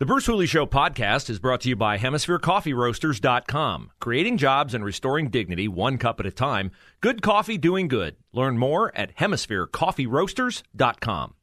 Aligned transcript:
The 0.00 0.06
Bruce 0.06 0.24
Hooley 0.24 0.46
Show 0.46 0.64
podcast 0.64 1.28
is 1.28 1.38
brought 1.38 1.60
to 1.60 1.68
you 1.68 1.76
by 1.76 1.98
HemisphereCoffeeRoasters.com. 1.98 3.90
Creating 4.00 4.38
jobs 4.38 4.72
and 4.72 4.82
restoring 4.82 5.28
dignity 5.28 5.68
one 5.68 5.98
cup 5.98 6.18
at 6.20 6.24
a 6.24 6.30
time. 6.30 6.70
Good 7.02 7.20
coffee 7.20 7.58
doing 7.58 7.86
good. 7.86 8.16
Learn 8.32 8.56
more 8.56 8.96
at 8.96 9.14
HemisphereCoffeeRoasters.com. 9.16 11.34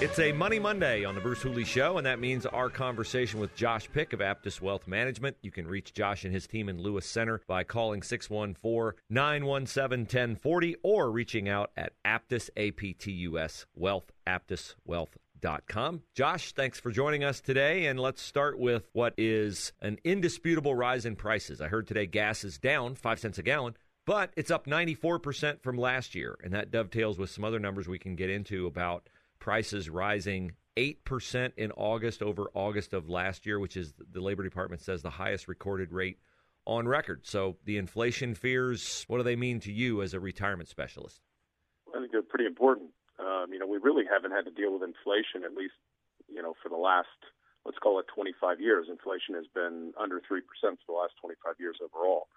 It's 0.00 0.18
a 0.18 0.32
Money 0.32 0.58
Monday 0.58 1.04
on 1.04 1.14
the 1.14 1.20
Bruce 1.20 1.42
Hooley 1.42 1.64
Show, 1.64 1.98
and 1.98 2.06
that 2.06 2.20
means 2.20 2.46
our 2.46 2.70
conversation 2.70 3.38
with 3.38 3.54
Josh 3.54 3.86
Pick 3.92 4.14
of 4.14 4.20
Aptus 4.20 4.62
Wealth 4.62 4.88
Management. 4.88 5.36
You 5.42 5.50
can 5.50 5.66
reach 5.66 5.92
Josh 5.92 6.24
and 6.24 6.32
his 6.32 6.46
team 6.46 6.70
in 6.70 6.80
Lewis 6.80 7.04
Center 7.04 7.42
by 7.46 7.64
calling 7.64 8.02
614 8.02 8.98
917 9.10 10.04
1040 10.04 10.76
or 10.82 11.10
reaching 11.10 11.50
out 11.50 11.70
at 11.76 11.92
Aptus, 12.02 12.48
A-P-T-U-S, 12.56 13.66
Wealth, 13.74 14.10
Aptus 14.26 14.74
Wealth 14.86 15.18
Josh, 16.12 16.54
thanks 16.54 16.80
for 16.80 16.90
joining 16.90 17.22
us 17.22 17.40
today. 17.40 17.86
And 17.86 18.00
let's 18.00 18.20
start 18.20 18.58
with 18.58 18.88
what 18.92 19.14
is 19.16 19.72
an 19.80 19.96
indisputable 20.02 20.74
rise 20.74 21.06
in 21.06 21.14
prices. 21.14 21.60
I 21.60 21.68
heard 21.68 21.86
today 21.86 22.04
gas 22.04 22.42
is 22.42 22.58
down 22.58 22.96
five 22.96 23.20
cents 23.20 23.38
a 23.38 23.44
gallon, 23.44 23.76
but 24.06 24.32
it's 24.36 24.50
up 24.50 24.66
94% 24.66 25.62
from 25.62 25.78
last 25.78 26.16
year. 26.16 26.36
And 26.42 26.52
that 26.52 26.72
dovetails 26.72 27.16
with 27.16 27.30
some 27.30 27.44
other 27.44 27.60
numbers 27.60 27.86
we 27.86 28.00
can 28.00 28.16
get 28.16 28.28
into 28.28 28.66
about 28.66 29.08
prices 29.38 29.88
rising 29.88 30.50
8% 30.76 31.52
in 31.56 31.70
August 31.76 32.22
over 32.22 32.50
August 32.52 32.92
of 32.92 33.08
last 33.08 33.46
year, 33.46 33.60
which 33.60 33.76
is 33.76 33.94
the 34.10 34.20
Labor 34.20 34.42
Department 34.42 34.82
says 34.82 35.02
the 35.02 35.10
highest 35.10 35.46
recorded 35.46 35.92
rate 35.92 36.18
on 36.66 36.88
record. 36.88 37.24
So 37.24 37.56
the 37.64 37.78
inflation 37.78 38.34
fears, 38.34 39.04
what 39.06 39.18
do 39.18 39.22
they 39.22 39.36
mean 39.36 39.60
to 39.60 39.72
you 39.72 40.02
as 40.02 40.12
a 40.12 40.18
retirement 40.18 40.68
specialist? 40.68 41.20
I 41.94 42.00
think 42.00 42.10
they're 42.10 42.22
pretty 42.22 42.46
important. 42.46 42.90
Um, 43.18 43.52
you 43.52 43.58
know, 43.58 43.66
we 43.66 43.78
really 43.78 44.04
haven't 44.04 44.32
had 44.32 44.44
to 44.44 44.54
deal 44.54 44.72
with 44.72 44.82
inflation, 44.82 45.44
at 45.44 45.56
least, 45.56 45.76
you 46.28 46.42
know, 46.42 46.54
for 46.62 46.68
the 46.68 46.76
last, 46.76 47.16
let's 47.64 47.78
call 47.78 47.98
it 47.98 48.06
25 48.12 48.60
years. 48.60 48.88
Inflation 48.90 49.34
has 49.34 49.46
been 49.54 49.92
under 49.96 50.20
3% 50.20 50.42
for 50.60 50.88
the 50.88 50.92
last 50.92 51.14
25 51.20 51.56
years 51.58 51.78
overall. 51.80 52.28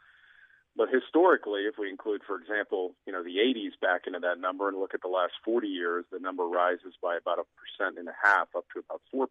But 0.78 0.88
historically, 0.88 1.68
if 1.68 1.76
we 1.78 1.90
include, 1.90 2.22
for 2.24 2.40
example, 2.40 2.96
you 3.06 3.12
know, 3.12 3.24
the 3.24 3.44
80s 3.44 3.76
back 3.82 4.08
into 4.08 4.20
that 4.20 4.40
number 4.40 4.70
and 4.70 4.80
look 4.80 4.94
at 4.94 5.02
the 5.02 5.12
last 5.12 5.34
40 5.44 5.68
years, 5.68 6.06
the 6.12 6.20
number 6.20 6.46
rises 6.46 6.96
by 7.02 7.18
about 7.18 7.40
a 7.40 7.50
percent 7.60 8.00
and 8.00 8.08
a 8.08 8.16
half 8.16 8.48
up 8.56 8.64
to 8.72 8.80
about 8.80 9.02
4%. 9.14 9.28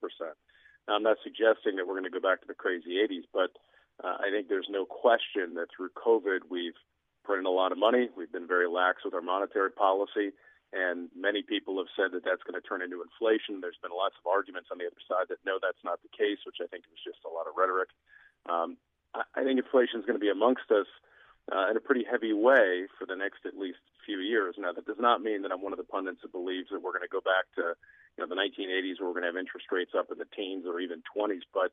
Now, 0.87 0.97
I'm 0.97 1.03
not 1.03 1.17
suggesting 1.23 1.77
that 1.77 1.87
we're 1.87 1.97
going 1.97 2.11
to 2.11 2.13
go 2.13 2.21
back 2.21 2.43
to 2.43 2.49
the 2.49 2.59
crazy 2.59 3.01
80s, 3.01 3.25
but 3.33 3.57
uh, 4.03 4.19
I 4.21 4.29
think 4.31 4.49
there's 4.49 4.69
no 4.69 4.85
question 4.85 5.55
that 5.55 5.69
through 5.75 5.91
COVID, 5.97 6.51
we've 6.51 6.77
in 7.37 7.45
a 7.45 7.51
lot 7.51 7.73
of 7.73 7.79
money. 7.79 8.09
We've 8.17 8.33
been 8.33 8.49
very 8.49 8.69
lax 8.69 9.05
with 9.05 9.13
our 9.13 9.21
monetary 9.21 9.71
policy. 9.71 10.33
And 10.73 11.09
many 11.17 11.41
people 11.41 11.81
have 11.81 11.89
said 11.97 12.13
that 12.13 12.25
that's 12.29 12.45
going 12.45 12.59
to 12.59 12.65
turn 12.65 12.85
into 12.85 13.01
inflation. 13.01 13.65
There's 13.65 13.81
been 13.81 13.95
lots 13.95 14.21
of 14.21 14.29
arguments 14.29 14.69
on 14.69 14.77
the 14.77 14.85
other 14.85 15.01
side 15.09 15.33
that 15.33 15.41
no, 15.49 15.57
that's 15.57 15.81
not 15.81 16.05
the 16.05 16.13
case, 16.13 16.45
which 16.45 16.61
I 16.61 16.69
think 16.69 16.85
is 16.93 17.01
just 17.01 17.25
a 17.25 17.33
lot 17.33 17.49
of 17.49 17.57
rhetoric. 17.57 17.89
Um, 18.45 18.77
I, 19.17 19.43
think 19.45 19.57
inflation 19.57 20.01
is 20.01 20.07
going 20.07 20.21
to 20.21 20.23
be 20.23 20.29
amongst 20.29 20.69
us 20.69 20.87
uh, 21.49 21.73
in 21.73 21.81
a 21.81 21.85
pretty 21.85 22.05
heavy 22.05 22.37
way 22.37 22.85
for 23.01 23.09
the 23.09 23.17
next 23.17 23.49
at 23.49 23.57
least 23.57 23.81
few 24.05 24.21
years. 24.21 24.57
Now, 24.61 24.77
that 24.77 24.85
does 24.85 25.01
not 25.01 25.25
mean 25.25 25.41
that 25.43 25.53
I'm 25.53 25.65
one 25.65 25.73
of 25.73 25.81
the 25.81 25.89
pundits 25.89 26.21
that 26.21 26.33
believes 26.33 26.69
that 26.69 26.85
we're 26.85 26.93
going 26.93 27.09
to 27.09 27.13
go 27.13 27.25
back 27.25 27.49
to 27.57 27.73
you 28.17 28.21
know 28.21 28.29
the 28.29 28.37
1980s 28.37 29.01
where 29.01 29.09
we're 29.09 29.17
going 29.17 29.25
to 29.25 29.33
have 29.33 29.41
interest 29.41 29.73
rates 29.73 29.97
up 29.97 30.13
in 30.13 30.21
the 30.21 30.29
teens 30.37 30.69
or 30.69 30.81
even 30.81 31.01
20s. 31.17 31.49
But 31.57 31.73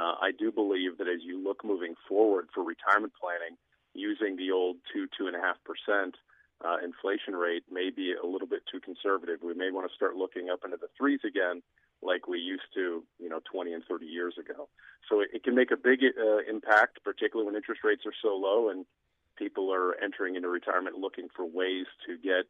uh, 0.00 0.16
I 0.16 0.32
do 0.32 0.48
believe 0.48 0.96
that 0.98 1.08
as 1.08 1.20
you 1.20 1.36
look 1.36 1.60
moving 1.64 1.92
forward 2.08 2.48
for 2.54 2.64
retirement 2.64 3.12
planning, 3.20 3.60
using 3.92 4.36
the 4.36 4.50
old 4.50 4.76
two 4.92 5.08
two 5.18 5.26
and 5.26 5.36
a 5.36 5.40
half 5.40 5.56
percent 5.66 6.16
uh, 6.64 6.76
inflation 6.84 7.34
rate 7.34 7.64
may 7.70 7.90
be 7.90 8.12
a 8.12 8.26
little 8.26 8.48
bit 8.48 8.62
too 8.70 8.80
conservative. 8.80 9.40
We 9.42 9.54
may 9.54 9.70
want 9.70 9.88
to 9.90 9.94
start 9.94 10.16
looking 10.16 10.50
up 10.50 10.60
into 10.64 10.76
the 10.76 10.88
threes 10.96 11.20
again, 11.26 11.62
like 12.02 12.28
we 12.28 12.38
used 12.38 12.68
to, 12.74 13.02
you 13.18 13.28
know, 13.28 13.40
20 13.50 13.72
and 13.72 13.82
30 13.88 14.06
years 14.06 14.34
ago. 14.38 14.68
So 15.08 15.20
it, 15.20 15.28
it 15.32 15.44
can 15.44 15.54
make 15.54 15.70
a 15.70 15.76
big 15.76 16.00
uh, 16.04 16.38
impact, 16.48 17.00
particularly 17.04 17.46
when 17.46 17.56
interest 17.56 17.80
rates 17.84 18.02
are 18.04 18.14
so 18.22 18.36
low 18.36 18.68
and 18.68 18.84
people 19.36 19.72
are 19.72 19.94
entering 20.02 20.36
into 20.36 20.48
retirement 20.48 20.96
looking 20.96 21.28
for 21.34 21.46
ways 21.46 21.86
to 22.06 22.18
get 22.18 22.44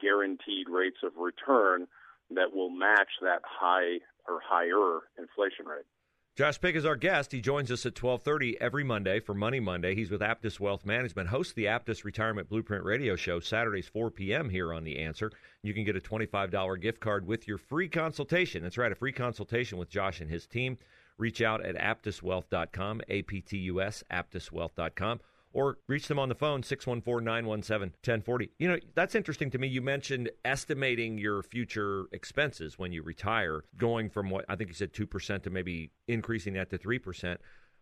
guaranteed 0.00 0.68
rates 0.68 0.98
of 1.04 1.12
return 1.16 1.86
that 2.34 2.52
will 2.52 2.70
match 2.70 3.10
that 3.20 3.42
high 3.44 4.00
or 4.26 4.40
higher 4.42 5.00
inflation 5.18 5.66
rate. 5.66 5.86
Josh 6.34 6.58
Pick 6.58 6.76
is 6.76 6.86
our 6.86 6.96
guest. 6.96 7.30
He 7.30 7.42
joins 7.42 7.70
us 7.70 7.84
at 7.84 8.02
1230 8.02 8.58
every 8.58 8.82
Monday 8.82 9.20
for 9.20 9.34
Money 9.34 9.60
Monday. 9.60 9.94
He's 9.94 10.10
with 10.10 10.22
Aptus 10.22 10.58
Wealth 10.58 10.86
Management, 10.86 11.28
hosts 11.28 11.52
the 11.52 11.66
Aptus 11.66 12.04
Retirement 12.04 12.48
Blueprint 12.48 12.84
radio 12.84 13.16
show 13.16 13.38
Saturdays 13.38 13.86
4 13.86 14.10
p.m. 14.10 14.48
here 14.48 14.72
on 14.72 14.82
The 14.82 14.98
Answer. 14.98 15.30
You 15.62 15.74
can 15.74 15.84
get 15.84 15.94
a 15.94 16.00
$25 16.00 16.80
gift 16.80 17.00
card 17.00 17.26
with 17.26 17.46
your 17.46 17.58
free 17.58 17.86
consultation. 17.86 18.62
That's 18.62 18.78
right, 18.78 18.90
a 18.90 18.94
free 18.94 19.12
consultation 19.12 19.76
with 19.76 19.90
Josh 19.90 20.22
and 20.22 20.30
his 20.30 20.46
team. 20.46 20.78
Reach 21.18 21.42
out 21.42 21.62
at 21.66 21.76
aptuswealth.com, 21.76 23.02
A-P-T-U-S, 23.10 24.02
aptuswealth.com 24.10 25.20
or 25.52 25.78
reach 25.88 26.08
them 26.08 26.18
on 26.18 26.28
the 26.28 26.34
phone 26.34 26.62
614-917-1040 26.62 28.48
you 28.58 28.68
know 28.68 28.78
that's 28.94 29.14
interesting 29.14 29.50
to 29.50 29.58
me. 29.58 29.68
You 29.68 29.82
mentioned 29.82 30.30
estimating 30.44 31.18
your 31.18 31.42
future 31.42 32.06
expenses 32.12 32.78
when 32.78 32.92
you 32.92 33.02
retire 33.02 33.64
going 33.76 34.10
from 34.10 34.30
what 34.30 34.44
i 34.48 34.56
think 34.56 34.68
you 34.68 34.74
said 34.74 34.92
2% 34.92 35.42
to 35.42 35.50
maybe 35.50 35.90
increasing 36.08 36.54
that 36.54 36.70
to 36.70 36.78
3% 36.78 37.36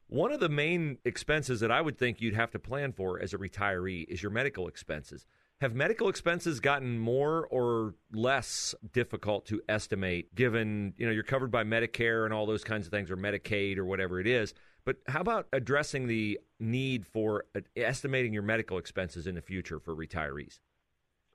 one 0.09 0.33
of 0.33 0.41
the 0.41 0.49
main 0.49 0.99
expenses 1.05 1.61
that 1.61 1.71
i 1.71 1.81
would 1.81 1.99
think 1.99 2.21
you'd 2.21 2.35
have 2.35 2.51
to 2.51 2.59
plan 2.59 2.93
for 2.93 3.21
as 3.21 3.33
a 3.33 3.39
retiree 3.39 4.07
is 4.09 4.23
your 4.23 4.33
medical 4.33 4.67
expenses. 4.69 5.27
Have 5.61 5.75
medical 5.75 6.09
expenses 6.09 6.59
gotten 6.59 6.99
more 6.99 7.47
or 7.51 7.95
less 8.13 8.75
difficult 8.95 9.45
to 9.47 9.61
estimate 9.69 10.35
given 10.35 10.95
you 10.97 11.05
know 11.05 11.13
you're 11.13 11.23
covered 11.23 11.51
by 11.51 11.65
medicare 11.65 12.25
and 12.25 12.33
all 12.33 12.47
those 12.47 12.65
kinds 12.65 12.87
of 12.87 12.91
things 12.91 13.11
or 13.11 13.17
medicaid 13.17 13.77
or 13.77 13.85
whatever 13.85 14.19
it 14.19 14.27
is 14.27 14.55
but 14.85 14.97
how 15.09 15.21
about 15.21 15.47
addressing 15.53 16.07
the 16.07 16.39
need 16.59 17.07
for 17.07 17.45
uh, 17.55 17.61
estimating 17.77 18.33
your 18.33 18.43
medical 18.43 18.79
expenses 18.79 19.27
in 19.27 19.35
the 19.35 19.43
future 19.43 19.79
for 19.79 19.95
retirees? 19.95 20.59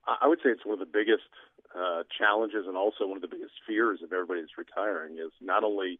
I 0.05 0.27
would 0.27 0.39
say 0.43 0.49
it's 0.49 0.65
one 0.65 0.73
of 0.73 0.79
the 0.79 0.91
biggest 0.91 1.29
uh, 1.73 2.03
challenges 2.17 2.65
and 2.67 2.77
also 2.77 3.07
one 3.07 3.17
of 3.17 3.21
the 3.21 3.27
biggest 3.27 3.53
fears 3.65 4.01
of 4.03 4.13
everybody 4.13 4.41
that's 4.41 4.57
retiring 4.57 5.13
is 5.13 5.31
not 5.41 5.63
only 5.63 5.99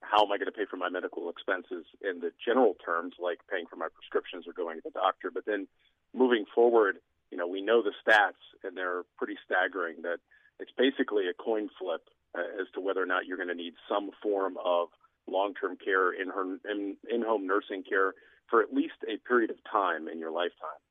how 0.00 0.24
am 0.24 0.32
I 0.32 0.36
going 0.36 0.50
to 0.50 0.56
pay 0.56 0.66
for 0.68 0.76
my 0.76 0.88
medical 0.88 1.30
expenses 1.30 1.86
in 2.02 2.20
the 2.20 2.32
general 2.44 2.74
terms, 2.84 3.14
like 3.20 3.38
paying 3.48 3.66
for 3.66 3.76
my 3.76 3.86
prescriptions 3.92 4.46
or 4.48 4.52
going 4.52 4.76
to 4.78 4.82
the 4.82 4.90
doctor, 4.90 5.30
but 5.30 5.46
then 5.46 5.68
moving 6.12 6.44
forward, 6.54 6.96
you 7.30 7.38
know, 7.38 7.46
we 7.46 7.62
know 7.62 7.82
the 7.82 7.92
stats 8.02 8.42
and 8.64 8.76
they're 8.76 9.02
pretty 9.16 9.36
staggering 9.44 10.02
that 10.02 10.18
it's 10.58 10.72
basically 10.76 11.28
a 11.28 11.34
coin 11.34 11.68
flip 11.78 12.02
uh, 12.36 12.60
as 12.60 12.66
to 12.74 12.80
whether 12.80 13.02
or 13.02 13.06
not 13.06 13.26
you're 13.26 13.36
going 13.36 13.48
to 13.48 13.54
need 13.54 13.74
some 13.88 14.10
form 14.22 14.56
of 14.64 14.88
long-term 15.28 15.76
care, 15.82 16.12
in 16.12 16.28
her 16.28 16.58
in, 16.70 16.96
in-home 17.10 17.46
nursing 17.46 17.82
care 17.82 18.14
for 18.48 18.62
at 18.62 18.72
least 18.72 18.94
a 19.08 19.16
period 19.26 19.50
of 19.50 19.56
time 19.70 20.08
in 20.08 20.18
your 20.18 20.30
lifetime. 20.30 20.82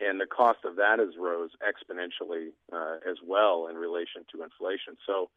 And 0.00 0.20
the 0.20 0.26
cost 0.26 0.60
of 0.64 0.76
that 0.76 0.98
has 0.98 1.10
rose 1.18 1.50
exponentially 1.62 2.48
uh, 2.72 2.96
as 3.08 3.18
well 3.24 3.68
in 3.70 3.76
relation 3.76 4.24
to 4.32 4.42
inflation. 4.42 4.96
So, 5.06 5.30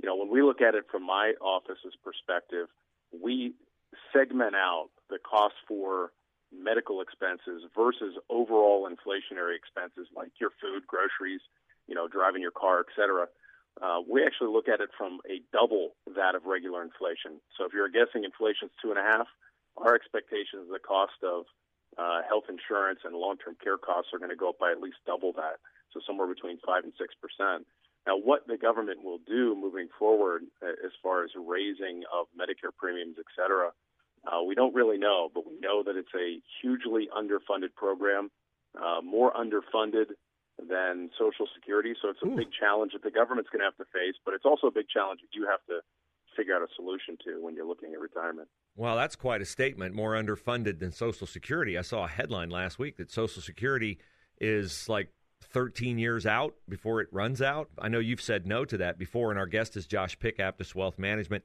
you 0.00 0.06
know, 0.06 0.16
when 0.16 0.30
we 0.30 0.42
look 0.42 0.60
at 0.60 0.74
it 0.74 0.84
from 0.90 1.04
my 1.06 1.32
office's 1.40 1.96
perspective, 2.04 2.68
we 3.18 3.54
segment 4.12 4.54
out 4.54 4.90
the 5.08 5.18
cost 5.18 5.54
for 5.66 6.12
medical 6.52 7.00
expenses 7.00 7.62
versus 7.74 8.14
overall 8.28 8.86
inflationary 8.86 9.56
expenses 9.56 10.06
like 10.14 10.32
your 10.38 10.50
food, 10.60 10.86
groceries, 10.86 11.40
you 11.86 11.94
know, 11.94 12.06
driving 12.08 12.42
your 12.42 12.50
car, 12.50 12.80
et 12.80 12.92
cetera. 12.94 13.26
Uh, 13.80 14.00
we 14.04 14.24
actually 14.24 14.52
look 14.52 14.68
at 14.68 14.80
it 14.80 14.90
from 14.98 15.20
a 15.30 15.40
double 15.52 15.96
that 16.14 16.34
of 16.34 16.44
regular 16.44 16.82
inflation. 16.82 17.40
So 17.56 17.64
if 17.64 17.72
you're 17.72 17.88
guessing 17.88 18.24
inflation 18.24 18.68
is 18.68 18.74
two 18.82 18.90
and 18.90 18.98
a 18.98 19.02
half, 19.02 19.26
our 19.76 19.94
expectation 19.94 20.60
is 20.60 20.68
the 20.68 20.78
cost 20.78 21.16
of 21.24 21.44
uh, 21.96 22.20
health 22.28 22.44
insurance 22.48 23.00
and 23.04 23.16
long-term 23.16 23.56
care 23.62 23.78
costs 23.78 24.12
are 24.12 24.18
going 24.18 24.30
to 24.30 24.36
go 24.36 24.50
up 24.50 24.58
by 24.58 24.70
at 24.70 24.80
least 24.80 24.98
double 25.06 25.32
that. 25.34 25.56
So 25.92 26.00
somewhere 26.06 26.28
between 26.28 26.58
five 26.64 26.84
and 26.84 26.92
six 26.98 27.14
percent. 27.16 27.66
Now, 28.06 28.16
what 28.16 28.46
the 28.46 28.56
government 28.56 29.04
will 29.04 29.20
do 29.26 29.54
moving 29.54 29.88
forward, 29.98 30.42
uh, 30.62 30.74
as 30.84 30.92
far 31.02 31.22
as 31.24 31.30
raising 31.36 32.02
of 32.12 32.26
Medicare 32.36 32.74
premiums, 32.76 33.16
et 33.18 33.30
cetera, 33.36 33.70
uh, 34.26 34.42
we 34.42 34.54
don't 34.54 34.74
really 34.74 34.98
know. 34.98 35.30
But 35.32 35.46
we 35.46 35.58
know 35.60 35.82
that 35.84 35.96
it's 35.96 36.14
a 36.14 36.40
hugely 36.60 37.08
underfunded 37.14 37.74
program, 37.76 38.30
uh, 38.74 39.00
more 39.02 39.32
underfunded 39.32 40.06
than 40.58 41.10
Social 41.18 41.46
Security. 41.54 41.94
So 42.00 42.10
it's 42.10 42.22
a 42.22 42.26
Ooh. 42.26 42.36
big 42.36 42.48
challenge 42.52 42.92
that 42.92 43.02
the 43.02 43.10
government's 43.10 43.50
going 43.50 43.60
to 43.60 43.66
have 43.66 43.76
to 43.76 43.88
face, 43.92 44.14
but 44.24 44.34
it's 44.34 44.44
also 44.44 44.66
a 44.66 44.70
big 44.70 44.88
challenge 44.88 45.20
that 45.20 45.36
you 45.36 45.46
have 45.46 45.64
to 45.66 45.80
figure 46.36 46.54
out 46.54 46.62
a 46.62 46.68
solution 46.76 47.16
to 47.24 47.42
when 47.42 47.54
you're 47.54 47.66
looking 47.66 47.92
at 47.92 48.00
retirement. 48.00 48.48
Well, 48.76 48.96
that's 48.96 49.16
quite 49.16 49.42
a 49.42 49.44
statement. 49.44 49.94
More 49.94 50.14
underfunded 50.14 50.78
than 50.78 50.92
Social 50.92 51.26
Security. 51.26 51.76
I 51.76 51.82
saw 51.82 52.04
a 52.04 52.08
headline 52.08 52.50
last 52.50 52.78
week 52.78 52.96
that 52.96 53.10
Social 53.10 53.42
Security 53.42 53.98
is 54.40 54.88
like 54.88 55.08
13 55.42 55.98
years 55.98 56.26
out 56.26 56.54
before 56.68 57.00
it 57.00 57.08
runs 57.12 57.42
out. 57.42 57.68
I 57.78 57.88
know 57.88 57.98
you've 57.98 58.22
said 58.22 58.46
no 58.46 58.64
to 58.64 58.76
that 58.78 58.98
before, 58.98 59.30
and 59.30 59.38
our 59.38 59.46
guest 59.46 59.76
is 59.76 59.86
Josh 59.86 60.18
Pick, 60.18 60.38
Aptus 60.38 60.74
Wealth 60.74 60.98
Management. 60.98 61.44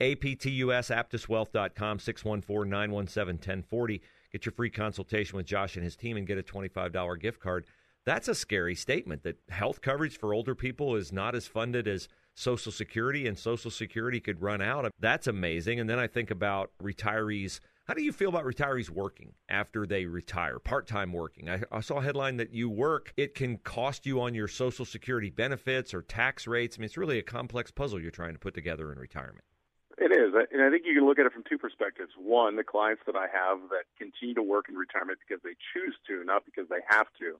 APTUS, 0.00 0.90
aptuswealth.com, 0.90 1.98
614 2.00 2.68
917 2.68 3.36
1040. 3.36 4.02
Get 4.32 4.46
your 4.46 4.52
free 4.52 4.70
consultation 4.70 5.36
with 5.36 5.46
Josh 5.46 5.76
and 5.76 5.84
his 5.84 5.94
team 5.94 6.16
and 6.16 6.26
get 6.26 6.38
a 6.38 6.42
$25 6.42 7.20
gift 7.20 7.38
card. 7.38 7.66
That's 8.06 8.28
a 8.28 8.34
scary 8.34 8.74
statement 8.74 9.22
that 9.22 9.38
health 9.48 9.80
coverage 9.80 10.18
for 10.18 10.34
older 10.34 10.54
people 10.54 10.94
is 10.94 11.12
not 11.12 11.34
as 11.34 11.46
funded 11.46 11.88
as 11.88 12.08
Social 12.34 12.72
Security 12.72 13.26
and 13.26 13.38
Social 13.38 13.70
Security 13.70 14.20
could 14.20 14.42
run 14.42 14.60
out. 14.60 14.90
That's 14.98 15.26
amazing. 15.26 15.80
And 15.80 15.88
then 15.88 15.98
I 15.98 16.06
think 16.06 16.30
about 16.30 16.72
retirees. 16.82 17.60
How 17.86 17.94
do 17.94 18.02
you 18.02 18.12
feel 18.12 18.28
about 18.28 18.44
retirees 18.44 18.90
working 18.90 19.32
after 19.48 19.86
they 19.86 20.04
retire, 20.04 20.58
part 20.58 20.86
time 20.86 21.12
working? 21.12 21.48
I, 21.48 21.62
I, 21.70 21.80
saw 21.80 21.98
a 21.98 22.02
headline 22.02 22.36
that 22.38 22.52
you 22.52 22.68
work, 22.68 23.12
it 23.16 23.34
can 23.34 23.58
cost 23.58 24.04
you 24.04 24.20
on 24.20 24.34
your 24.34 24.48
Social 24.48 24.84
Security 24.84 25.30
benefits 25.30 25.94
or 25.94 26.02
tax 26.02 26.46
rates. 26.46 26.76
I 26.76 26.80
mean, 26.80 26.86
it's 26.86 26.96
really 26.96 27.18
a 27.18 27.22
complex 27.22 27.70
puzzle 27.70 28.00
you're 28.00 28.10
trying 28.10 28.32
to 28.32 28.38
put 28.38 28.54
together 28.54 28.92
in 28.92 28.98
retirement. 28.98 29.44
It 29.96 30.10
is. 30.10 30.34
And 30.52 30.60
I 30.60 30.70
think 30.70 30.84
you 30.86 30.94
can 30.94 31.06
look 31.06 31.18
at 31.18 31.26
it 31.26 31.32
from 31.32 31.44
two 31.48 31.58
perspectives. 31.58 32.10
One, 32.18 32.56
the 32.56 32.64
clients 32.64 33.02
that 33.06 33.16
I 33.16 33.28
have 33.32 33.60
that 33.70 33.84
continue 33.96 34.34
to 34.34 34.42
work 34.42 34.68
in 34.68 34.74
retirement 34.74 35.18
because 35.26 35.42
they 35.44 35.54
choose 35.72 35.94
to, 36.08 36.24
not 36.24 36.44
because 36.44 36.68
they 36.68 36.82
have 36.88 37.06
to, 37.20 37.38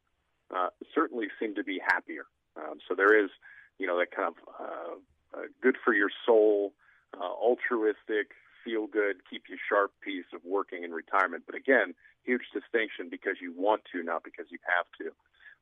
uh, 0.55 0.69
certainly 0.95 1.29
seem 1.41 1.55
to 1.55 1.65
be 1.65 1.81
happier. 1.85 2.27
Um, 2.57 2.79
so 2.89 2.95
there 2.95 3.17
is, 3.19 3.31
you 3.79 3.87
know, 3.87 3.99
that 3.99 4.11
kind 4.15 4.29
of 4.29 4.37
uh, 4.59 5.41
good 5.61 5.77
for 5.85 5.93
your 5.93 6.11
soul, 6.25 6.73
uh, 7.19 7.25
altruistic, 7.25 8.33
feel 8.65 8.87
good, 8.87 9.17
keep 9.29 9.45
you 9.49 9.57
sharp 9.69 9.93
piece 10.03 10.31
of 10.33 10.41
working 10.45 10.85
in 10.85 10.93
retirement. 10.93 11.45
But 11.47 11.55
again, 11.55 11.95
huge 12.25 12.49
distinction 12.53 13.09
because 13.11 13.37
you 13.41 13.53
want 13.57 13.83
to, 13.93 14.03
not 14.03 14.25
because 14.25 14.47
you 14.51 14.59
have 14.65 14.87
to. 14.99 15.13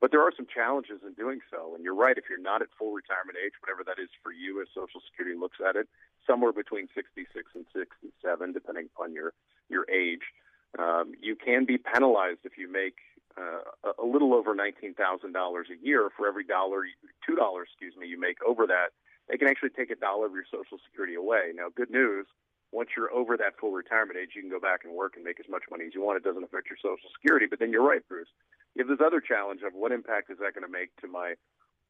But 0.00 0.11
there 0.11 0.23
are 0.23 0.33
some 0.37 0.47
challenges 0.50 0.99
in 1.06 1.15
doing 1.15 1.41
so. 1.50 1.75
And 1.75 1.85
you're 1.85 1.95
right, 1.95 2.19
if 2.19 2.25
you're 2.29 2.43
not 2.43 2.61
at 2.61 2.69
full 2.79 2.93
retirement 2.93 3.38
age, 3.38 3.55
whatever 3.62 3.85
that 3.87 4.03
is 4.03 4.11
for 4.23 4.33
you 4.33 4.61
as 4.61 4.67
Social 4.75 5.00
Security 5.06 5.38
looks 5.38 5.59
at 5.62 5.77
it, 5.77 5.88
somewhere 6.27 6.53
between 6.53 6.88
66 6.95 7.31
and 7.55 7.67
67, 7.71 8.53
depending 8.53 8.88
upon 8.95 9.15
your, 9.15 9.33
your 9.69 9.87
age, 9.91 10.27
um, 10.79 11.12
you 11.21 11.37
can 11.37 11.65
be 11.65 11.79
penalized 11.79 12.43
if 12.45 12.59
you 12.59 12.71
make 12.71 12.99
uh, 13.37 13.93
a 14.02 14.06
little 14.06 14.34
over 14.34 14.55
$19,000 14.55 14.94
a 14.94 15.87
year 15.87 16.11
for 16.17 16.26
every 16.26 16.44
dollar, 16.44 16.82
$2, 17.29 17.62
excuse 17.62 17.94
me, 17.96 18.06
you 18.06 18.19
make 18.19 18.38
over 18.46 18.67
that. 18.67 18.90
They 19.29 19.37
can 19.37 19.49
actually 19.49 19.70
take 19.70 19.90
a 19.90 19.96
dollar 19.96 20.26
of 20.26 20.32
your 20.32 20.44
Social 20.50 20.79
Security 20.84 21.14
away. 21.14 21.52
Now, 21.55 21.69
good 21.75 21.90
news, 21.90 22.26
once 22.73 22.90
you're 22.96 23.12
over 23.12 23.37
that 23.37 23.55
full 23.61 23.73
retirement 23.73 24.19
age, 24.19 24.31
you 24.34 24.43
can 24.43 24.50
go 24.50 24.58
back 24.58 24.81
and 24.84 24.94
work 24.94 25.14
and 25.14 25.25
make 25.25 25.38
as 25.38 25.49
much 25.49 25.62
money 25.70 25.84
as 25.87 25.94
you 25.94 26.02
want. 26.02 26.17
It 26.17 26.25
doesn't 26.25 26.43
affect 26.43 26.69
your 26.69 26.81
Social 26.81 27.08
Security. 27.14 27.46
But 27.49 27.61
then 27.61 27.70
you're 27.70 27.87
right, 27.87 28.02
Bruce. 28.08 28.32
You 28.75 28.84
have 28.84 28.90
this 28.90 29.05
other 29.05 29.20
challenge 29.20 29.61
of 29.62 29.75
what 29.75 29.93
impact 29.93 30.31
is 30.32 30.38
that 30.40 30.56
going 30.56 30.64
to 30.64 30.73
make 30.73 30.96
to 31.05 31.06
my 31.06 31.35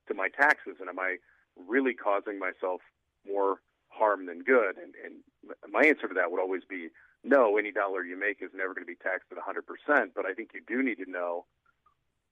to 0.08 0.14
my 0.14 0.26
taxes, 0.34 0.82
and 0.82 0.88
am 0.90 0.98
I 0.98 1.22
really 1.54 1.94
causing 1.94 2.38
myself 2.38 2.82
more 3.24 3.62
harm 3.88 4.26
than 4.26 4.42
good? 4.42 4.74
And, 4.74 4.94
and 4.98 5.22
my 5.70 5.86
answer 5.86 6.08
to 6.08 6.14
that 6.14 6.32
would 6.32 6.40
always 6.40 6.66
be 6.68 6.88
no. 7.24 7.56
Any 7.56 7.72
dollar 7.72 8.04
you 8.04 8.18
make 8.18 8.42
is 8.42 8.50
never 8.54 8.74
going 8.74 8.86
to 8.86 8.90
be 8.90 8.96
taxed 8.96 9.28
at 9.30 9.38
100%. 9.38 10.10
But 10.14 10.26
I 10.26 10.34
think 10.34 10.50
you 10.54 10.60
do 10.66 10.82
need 10.82 10.96
to 11.04 11.10
know 11.10 11.46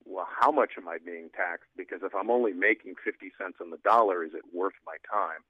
well, 0.05 0.27
how 0.27 0.51
much 0.51 0.73
am 0.77 0.87
I 0.87 0.97
being 0.97 1.29
taxed? 1.35 1.69
Because 1.77 2.01
if 2.03 2.13
I'm 2.15 2.29
only 2.29 2.53
making 2.53 2.95
50 3.03 3.31
cents 3.37 3.57
on 3.61 3.69
the 3.69 3.77
dollar, 3.85 4.23
is 4.23 4.33
it 4.33 4.41
worth 4.53 4.73
my 4.85 4.97
time? 5.05 5.45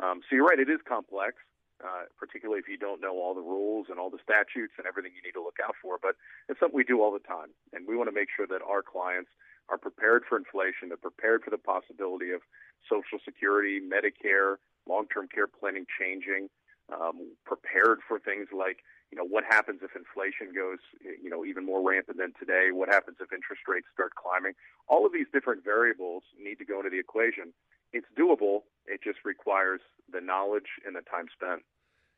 Um, 0.00 0.20
so 0.24 0.36
you're 0.36 0.46
right, 0.46 0.58
it 0.58 0.70
is 0.70 0.80
complex, 0.88 1.36
uh, 1.84 2.08
particularly 2.18 2.60
if 2.60 2.68
you 2.68 2.78
don't 2.78 3.00
know 3.00 3.20
all 3.20 3.34
the 3.34 3.44
rules 3.44 3.88
and 3.90 3.98
all 3.98 4.08
the 4.08 4.22
statutes 4.24 4.72
and 4.78 4.86
everything 4.86 5.12
you 5.12 5.22
need 5.22 5.36
to 5.36 5.44
look 5.44 5.60
out 5.60 5.74
for. 5.82 5.98
But 6.00 6.16
it's 6.48 6.58
something 6.58 6.76
we 6.76 6.84
do 6.84 7.02
all 7.02 7.12
the 7.12 7.24
time, 7.24 7.52
and 7.72 7.86
we 7.86 7.96
want 7.96 8.08
to 8.08 8.16
make 8.16 8.28
sure 8.34 8.46
that 8.46 8.64
our 8.64 8.82
clients 8.82 9.30
are 9.68 9.78
prepared 9.78 10.24
for 10.28 10.36
inflation, 10.36 10.88
they're 10.88 10.96
prepared 10.96 11.44
for 11.44 11.50
the 11.50 11.60
possibility 11.60 12.32
of 12.32 12.40
Social 12.88 13.22
Security, 13.22 13.78
Medicare, 13.78 14.56
long-term 14.88 15.28
care 15.28 15.46
planning 15.46 15.86
changing, 16.00 16.48
um, 16.92 17.32
prepared 17.44 17.98
for 18.06 18.18
things 18.18 18.48
like 18.52 18.78
you 19.10 19.18
know 19.18 19.24
what 19.24 19.44
happens 19.44 19.80
if 19.82 19.90
inflation 19.96 20.54
goes 20.54 20.78
you 21.02 21.30
know 21.30 21.44
even 21.44 21.64
more 21.66 21.82
rampant 21.86 22.18
than 22.18 22.32
today 22.38 22.68
what 22.72 22.88
happens 22.88 23.16
if 23.20 23.32
interest 23.32 23.62
rates 23.68 23.86
start 23.92 24.12
climbing 24.14 24.52
all 24.88 25.06
of 25.06 25.12
these 25.12 25.26
different 25.32 25.64
variables 25.64 26.22
need 26.38 26.56
to 26.56 26.64
go 26.64 26.78
into 26.78 26.90
the 26.90 26.98
equation 26.98 27.52
it's 27.92 28.06
doable 28.18 28.62
it 28.86 29.00
just 29.02 29.18
requires 29.24 29.80
the 30.12 30.20
knowledge 30.20 30.78
and 30.86 30.94
the 30.94 31.02
time 31.10 31.26
spent 31.34 31.62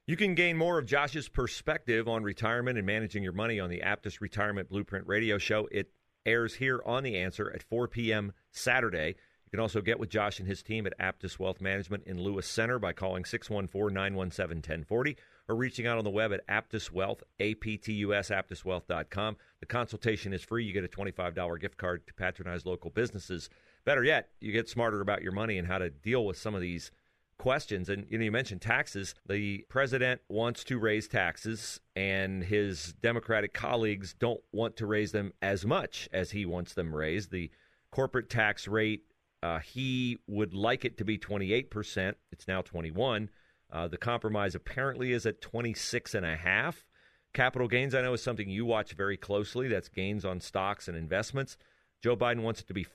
you 0.07 0.17
can 0.17 0.35
gain 0.35 0.57
more 0.57 0.79
of 0.79 0.87
Josh's 0.87 1.29
perspective 1.29 2.09
on 2.09 2.25
retirement 2.25 2.77
and 2.77 2.85
managing 2.85 3.23
your 3.23 3.33
money 3.33 3.61
on 3.61 3.71
the 3.71 3.83
Aptus 3.85 4.21
Retirement 4.21 4.69
Blueprint 4.69 5.07
radio 5.07 5.39
show. 5.39 5.69
It 5.71 5.93
airs 6.27 6.57
here 6.57 6.83
on 6.85 7.05
The 7.05 7.17
Answer 7.17 7.53
at 7.55 7.63
4 7.63 7.87
p.m. 7.87 8.33
Saturday. 8.51 9.15
You 9.53 9.59
can 9.59 9.65
also 9.65 9.83
get 9.83 10.01
with 10.01 10.09
Josh 10.09 10.39
and 10.39 10.49
his 10.49 10.63
team 10.63 10.87
at 10.87 10.99
Aptus 10.99 11.39
Wealth 11.39 11.61
Management 11.61 12.05
in 12.07 12.19
Lewis 12.19 12.47
Center 12.47 12.79
by 12.79 12.95
calling 12.95 13.27
614 13.27 13.93
917 13.93 14.57
1040 14.57 15.17
or 15.47 15.55
reaching 15.55 15.87
out 15.87 15.99
on 15.99 16.05
the 16.05 16.11
web 16.11 16.33
at 16.33 16.47
Aptus 16.49 16.91
Wealth, 16.91 17.23
A-P-T-U-S, 17.39 18.31
aptuswealth.com. 18.31 19.37
The 19.61 19.67
consultation 19.67 20.33
is 20.33 20.41
free. 20.41 20.65
You 20.65 20.73
get 20.73 20.85
a 20.85 20.89
$25 20.89 21.61
gift 21.61 21.77
card 21.77 22.07
to 22.07 22.15
patronize 22.15 22.65
local 22.65 22.89
businesses. 22.89 23.51
Better 23.85 24.03
yet, 24.03 24.31
you 24.41 24.53
get 24.53 24.71
smarter 24.71 25.03
about 25.03 25.21
your 25.21 25.33
money 25.33 25.59
and 25.59 25.69
how 25.69 25.77
to 25.77 25.91
deal 25.91 26.25
with 26.25 26.39
some 26.39 26.55
of 26.55 26.63
these 26.63 26.91
questions. 27.37 27.91
And 27.91 28.07
you, 28.09 28.17
know, 28.17 28.25
you 28.25 28.33
mentioned 28.33 28.63
taxes. 28.63 29.15
The 29.29 29.67
president 29.69 30.23
wants 30.31 30.65
to 30.65 30.79
raise 30.79 31.09
taxes, 31.09 31.79
and 31.95 32.43
his 32.43 32.95
Democratic 33.03 33.53
colleagues 33.53 34.15
don't 34.15 34.41
want 34.51 34.79
to 34.79 34.87
raise 34.87 35.13
them 35.13 35.35
as 35.43 35.67
much 35.67 36.09
as 36.11 36.31
he 36.31 36.47
wants 36.47 36.73
them 36.73 36.95
raised. 36.95 37.31
The 37.31 37.51
corporate 37.91 38.31
tax 38.31 38.67
rate 38.67 39.03
uh, 39.43 39.59
he 39.59 40.19
would 40.27 40.55
like 40.55 40.85
it 40.85 40.97
to 40.99 41.05
be 41.05 41.19
28%. 41.19 42.15
It's 42.31 42.47
now 42.47 42.63
21. 42.63 43.31
Uh, 43.73 43.89
the 43.89 43.97
compromise 43.97 44.55
apparently 44.55 45.13
is 45.13 45.27
at 45.27 45.41
26 45.41 46.15
and 46.15 46.25
a 46.25 46.37
half. 46.37 46.85
Capital 47.33 47.67
gains, 47.67 47.95
I 47.95 48.03
know, 48.03 48.13
is 48.13 48.23
something 48.23 48.49
you 48.49 48.67
watch 48.67 48.93
very 48.93 49.17
closely. 49.17 49.67
That's 49.67 49.89
gains 49.89 50.25
on 50.25 50.41
stocks 50.41 50.87
and 50.87 50.97
investments. 50.97 51.57
Joe 52.03 52.17
Biden 52.17 52.43
wants 52.43 52.61
it 52.61 52.69
to 52.69 52.75
be 52.75 52.87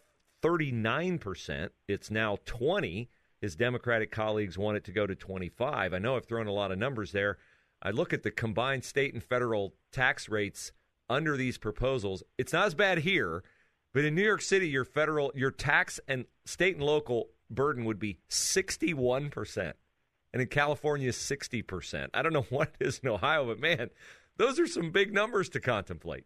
39%. 0.43 1.69
It's 1.87 2.11
now 2.11 2.37
20. 2.45 3.09
His 3.41 3.55
Democratic 3.55 4.11
colleagues 4.11 4.57
want 4.57 4.77
it 4.77 4.83
to 4.85 4.91
go 4.91 5.07
to 5.07 5.15
25. 5.15 5.93
I 5.93 5.99
know 5.99 6.15
I've 6.15 6.25
thrown 6.25 6.47
a 6.47 6.51
lot 6.51 6.71
of 6.71 6.77
numbers 6.77 7.11
there. 7.11 7.37
I 7.81 7.91
look 7.91 8.13
at 8.13 8.23
the 8.23 8.31
combined 8.31 8.83
state 8.83 9.13
and 9.13 9.23
federal 9.23 9.73
tax 9.91 10.29
rates 10.29 10.71
under 11.09 11.35
these 11.35 11.57
proposals. 11.57 12.23
It's 12.37 12.53
not 12.53 12.67
as 12.67 12.75
bad 12.75 12.99
here 12.99 13.43
but 13.93 14.05
in 14.05 14.15
New 14.15 14.23
York 14.23 14.41
City, 14.41 14.67
your 14.67 14.85
federal, 14.85 15.31
your 15.35 15.51
tax 15.51 15.99
and 16.07 16.25
state 16.45 16.75
and 16.75 16.83
local 16.83 17.29
burden 17.49 17.85
would 17.85 17.99
be 17.99 18.19
61%. 18.29 19.73
And 20.33 20.41
in 20.41 20.47
California, 20.49 21.09
60%. 21.09 22.09
I 22.13 22.21
don't 22.21 22.33
know 22.33 22.41
what 22.49 22.73
it 22.79 22.87
is 22.87 22.99
in 22.99 23.09
Ohio, 23.09 23.45
but 23.45 23.59
man, 23.59 23.89
those 24.37 24.59
are 24.59 24.67
some 24.67 24.91
big 24.91 25.13
numbers 25.13 25.49
to 25.49 25.59
contemplate. 25.59 26.25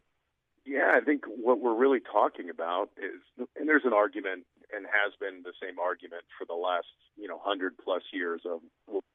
Yeah, 0.66 0.92
I 0.94 1.00
think 1.04 1.24
what 1.26 1.60
we're 1.60 1.76
really 1.76 2.00
talking 2.00 2.50
about 2.50 2.90
is, 2.98 3.48
and 3.56 3.68
there's 3.68 3.86
an 3.86 3.94
argument 3.94 4.46
and 4.74 4.86
has 4.86 5.14
been 5.20 5.44
the 5.44 5.54
same 5.62 5.80
argument 5.80 6.24
for 6.38 6.46
the 6.46 6.54
last, 6.54 6.86
you 7.18 7.28
know, 7.28 7.40
hundred 7.44 7.78
plus 7.84 8.04
years 8.14 8.42
of 8.46 8.62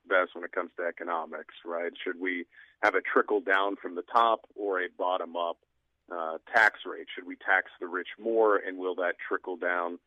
best 0.09 0.35
when 0.35 0.45
it 0.45 0.53
comes 0.53 0.71
to 0.77 0.85
economics, 0.85 1.55
right? 1.65 1.93
Should 2.03 2.21
we 2.21 2.47
have 2.83 2.95
a 2.95 3.01
trickle 3.01 3.41
down 3.41 3.77
from 3.77 3.95
the 3.95 4.03
top 4.03 4.41
or 4.55 4.81
a 4.81 4.89
bottom 4.99 5.37
up 5.37 5.59
uh, 6.13 6.39
tax 6.53 6.81
rate? 6.87 7.07
Should 7.15 7.27
we 7.27 7.37
tax 7.37 7.71
the 7.81 7.87
rich 7.87 8.09
more, 8.19 8.57
and 8.57 8.79
will 8.79 8.95
that 8.97 9.17
trickle 9.27 9.57
down 9.57 9.99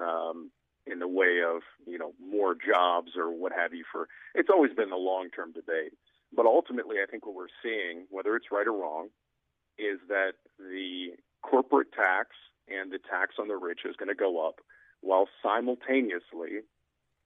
um, 0.00 0.50
in 0.86 0.98
the 0.98 1.08
way 1.08 1.40
of 1.46 1.62
you 1.86 1.98
know 1.98 2.12
more 2.20 2.54
jobs 2.54 3.12
or 3.16 3.30
what 3.30 3.52
have 3.52 3.74
you? 3.74 3.84
For 3.90 4.08
it's 4.34 4.50
always 4.50 4.72
been 4.72 4.92
a 4.92 4.96
long 4.96 5.30
term 5.30 5.52
debate, 5.52 5.92
but 6.34 6.46
ultimately, 6.46 6.96
I 7.02 7.10
think 7.10 7.26
what 7.26 7.34
we're 7.34 7.54
seeing, 7.62 8.06
whether 8.10 8.36
it's 8.36 8.52
right 8.52 8.66
or 8.66 8.72
wrong, 8.72 9.08
is 9.78 9.98
that 10.08 10.32
the 10.58 11.16
corporate 11.42 11.92
tax 11.92 12.30
and 12.68 12.92
the 12.92 12.98
tax 12.98 13.36
on 13.38 13.48
the 13.48 13.56
rich 13.56 13.80
is 13.88 13.96
going 13.96 14.08
to 14.08 14.14
go 14.14 14.46
up, 14.46 14.60
while 15.00 15.28
simultaneously 15.42 16.62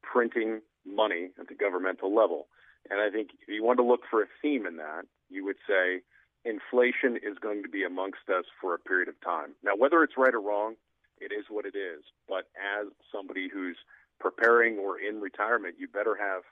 printing 0.02 0.60
money 0.86 1.30
at 1.38 1.48
the 1.48 1.54
governmental 1.54 2.14
level. 2.14 2.48
And 2.90 3.00
I 3.00 3.10
think 3.10 3.30
if 3.40 3.48
you 3.48 3.62
want 3.62 3.78
to 3.78 3.84
look 3.84 4.02
for 4.10 4.22
a 4.22 4.26
theme 4.40 4.66
in 4.66 4.76
that, 4.76 5.02
you 5.30 5.44
would 5.44 5.56
say 5.68 6.02
inflation 6.44 7.16
is 7.16 7.38
going 7.40 7.62
to 7.62 7.68
be 7.68 7.84
amongst 7.84 8.28
us 8.28 8.44
for 8.60 8.74
a 8.74 8.78
period 8.78 9.08
of 9.08 9.20
time. 9.20 9.54
Now, 9.62 9.72
whether 9.76 10.02
it's 10.02 10.14
right 10.16 10.34
or 10.34 10.40
wrong, 10.40 10.74
it 11.20 11.32
is 11.32 11.46
what 11.48 11.66
it 11.66 11.76
is. 11.76 12.02
But 12.28 12.50
as 12.58 12.88
somebody 13.12 13.48
who's 13.52 13.76
preparing 14.20 14.78
or 14.78 14.98
in 14.98 15.20
retirement, 15.20 15.76
you 15.78 15.88
better 15.88 16.16
have 16.16 16.42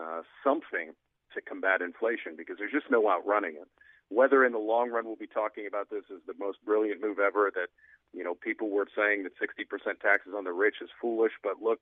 uh, 0.00 0.22
something 0.42 0.92
to 1.34 1.40
combat 1.40 1.82
inflation 1.82 2.34
because 2.36 2.56
there's 2.58 2.72
just 2.72 2.90
no 2.90 3.08
outrunning 3.08 3.54
it. 3.56 3.68
Whether 4.08 4.44
in 4.44 4.52
the 4.52 4.58
long 4.58 4.90
run 4.90 5.04
we'll 5.06 5.16
be 5.16 5.26
talking 5.26 5.66
about 5.66 5.90
this 5.90 6.04
as 6.12 6.20
the 6.26 6.34
most 6.38 6.58
brilliant 6.64 7.00
move 7.00 7.18
ever, 7.18 7.50
that 7.54 7.68
you 8.12 8.22
know 8.22 8.34
people 8.34 8.70
were 8.70 8.86
saying 8.96 9.24
that 9.24 9.32
60% 9.40 10.00
taxes 10.00 10.32
on 10.36 10.44
the 10.44 10.52
rich 10.52 10.76
is 10.82 10.90
foolish, 11.00 11.32
but 11.42 11.62
look, 11.62 11.80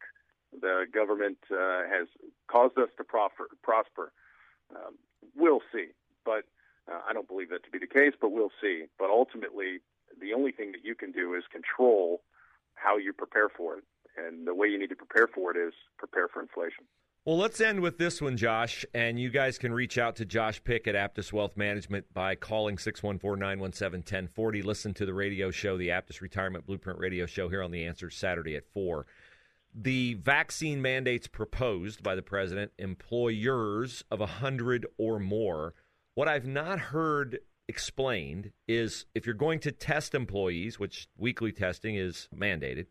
the 0.58 0.84
government 0.92 1.38
uh, 1.50 1.82
has 1.90 2.06
caused 2.50 2.78
us 2.78 2.88
to 2.96 3.04
prosper. 3.04 4.12
Um, 4.74 4.94
we'll 5.36 5.60
see, 5.72 5.88
but 6.24 6.44
uh, 6.90 7.00
I 7.08 7.12
don't 7.12 7.28
believe 7.28 7.50
that 7.50 7.64
to 7.64 7.70
be 7.70 7.78
the 7.78 7.86
case, 7.86 8.12
but 8.20 8.32
we'll 8.32 8.52
see. 8.60 8.84
But 8.98 9.10
ultimately, 9.10 9.80
the 10.20 10.32
only 10.34 10.52
thing 10.52 10.72
that 10.72 10.84
you 10.84 10.94
can 10.94 11.12
do 11.12 11.34
is 11.34 11.44
control 11.50 12.22
how 12.74 12.96
you 12.96 13.12
prepare 13.12 13.48
for 13.48 13.78
it. 13.78 13.84
And 14.16 14.46
the 14.46 14.54
way 14.54 14.66
you 14.68 14.78
need 14.78 14.90
to 14.90 14.96
prepare 14.96 15.26
for 15.26 15.50
it 15.50 15.56
is 15.56 15.72
prepare 15.98 16.28
for 16.28 16.42
inflation. 16.42 16.84
Well, 17.24 17.38
let's 17.38 17.60
end 17.60 17.80
with 17.80 17.98
this 17.98 18.20
one, 18.20 18.36
Josh. 18.36 18.84
And 18.92 19.18
you 19.18 19.30
guys 19.30 19.56
can 19.56 19.72
reach 19.72 19.96
out 19.96 20.16
to 20.16 20.24
Josh 20.24 20.62
Pick 20.64 20.88
at 20.88 20.96
Aptus 20.96 21.32
Wealth 21.32 21.56
Management 21.56 22.12
by 22.12 22.34
calling 22.34 22.78
614 22.78 23.38
917 23.38 24.00
1040. 24.00 24.62
Listen 24.62 24.92
to 24.94 25.06
the 25.06 25.14
radio 25.14 25.50
show, 25.52 25.78
the 25.78 25.88
Aptus 25.88 26.20
Retirement 26.20 26.66
Blueprint 26.66 26.98
radio 26.98 27.24
show 27.24 27.48
here 27.48 27.62
on 27.62 27.70
The 27.70 27.84
Answer 27.84 28.10
Saturday 28.10 28.56
at 28.56 28.66
4. 28.74 29.06
the 29.74 30.14
vaccine 30.14 30.82
mandates 30.82 31.26
proposed 31.28 32.02
by 32.02 32.14
the 32.14 32.22
president, 32.22 32.72
employers 32.78 34.04
of 34.10 34.20
100 34.20 34.86
or 34.98 35.18
more. 35.18 35.74
What 36.14 36.28
I've 36.28 36.46
not 36.46 36.78
heard 36.78 37.38
explained 37.68 38.52
is 38.68 39.06
if 39.14 39.24
you're 39.24 39.34
going 39.34 39.60
to 39.60 39.72
test 39.72 40.14
employees, 40.14 40.78
which 40.78 41.08
weekly 41.16 41.52
testing 41.52 41.96
is 41.96 42.28
mandated, 42.36 42.86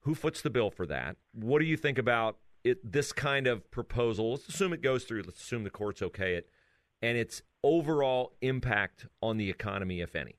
who 0.00 0.14
foots 0.14 0.42
the 0.42 0.50
bill 0.50 0.70
for 0.70 0.86
that? 0.86 1.16
What 1.32 1.60
do 1.60 1.64
you 1.64 1.76
think 1.76 1.96
about 1.96 2.36
it, 2.62 2.78
this 2.92 3.12
kind 3.12 3.46
of 3.46 3.70
proposal? 3.70 4.32
Let's 4.32 4.48
assume 4.48 4.74
it 4.74 4.82
goes 4.82 5.04
through. 5.04 5.22
Let's 5.22 5.40
assume 5.40 5.64
the 5.64 5.70
courts 5.70 6.02
okay 6.02 6.34
it, 6.34 6.50
and 7.00 7.16
its 7.16 7.42
overall 7.62 8.34
impact 8.42 9.06
on 9.22 9.38
the 9.38 9.48
economy, 9.48 10.00
if 10.00 10.14
any. 10.14 10.36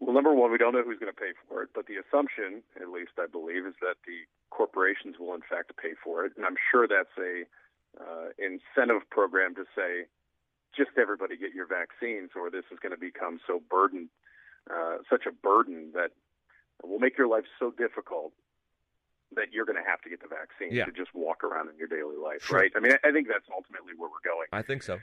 Well, 0.00 0.14
number 0.14 0.34
one, 0.34 0.50
we 0.50 0.58
don't 0.58 0.72
know 0.74 0.82
who's 0.82 0.98
going 0.98 1.12
to 1.12 1.20
pay 1.20 1.32
for 1.48 1.62
it, 1.62 1.70
but 1.72 1.86
the 1.86 1.94
assumption, 1.96 2.62
at 2.80 2.88
least 2.88 3.12
I 3.18 3.26
believe, 3.26 3.66
is 3.66 3.74
that 3.80 3.96
the 4.06 4.26
corporations 4.50 5.16
will 5.20 5.34
in 5.34 5.42
fact 5.48 5.70
pay 5.80 5.94
for 6.02 6.24
it, 6.24 6.32
and 6.36 6.44
I'm 6.44 6.56
sure 6.70 6.88
that's 6.88 7.14
a 7.18 7.44
uh, 8.00 8.28
incentive 8.38 9.08
program 9.10 9.54
to 9.54 9.64
say 9.76 10.06
just 10.76 10.90
everybody 10.98 11.36
get 11.36 11.54
your 11.54 11.66
vaccines, 11.66 12.30
or 12.36 12.50
this 12.50 12.64
is 12.70 12.78
going 12.78 12.92
to 12.92 13.00
become 13.00 13.40
so 13.46 13.60
burden, 13.70 14.08
uh, 14.70 14.98
such 15.08 15.24
a 15.26 15.32
burden 15.32 15.92
that 15.94 16.10
will 16.84 16.98
make 16.98 17.16
your 17.16 17.28
life 17.28 17.44
so 17.58 17.72
difficult 17.72 18.32
that 19.34 19.52
you're 19.52 19.64
going 19.64 19.80
to 19.80 19.88
have 19.88 20.00
to 20.02 20.10
get 20.10 20.22
the 20.22 20.28
vaccine 20.28 20.70
yeah. 20.70 20.84
to 20.84 20.92
just 20.92 21.10
walk 21.14 21.42
around 21.42 21.68
in 21.68 21.76
your 21.76 21.88
daily 21.88 22.16
life, 22.16 22.44
sure. 22.44 22.60
right? 22.60 22.70
I 22.76 22.80
mean, 22.80 22.94
I 23.02 23.10
think 23.10 23.26
that's 23.26 23.48
ultimately 23.50 23.92
where 23.96 24.08
we're 24.08 24.22
going. 24.22 24.46
I 24.52 24.62
think 24.62 24.82
so. 24.82 24.98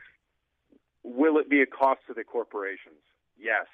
Will 1.03 1.37
it 1.37 1.49
be 1.49 1.61
a 1.61 1.67
cost 1.67 1.99
to 2.07 2.13
the 2.13 2.23
corporations? 2.23 3.03
Yes. 3.35 3.67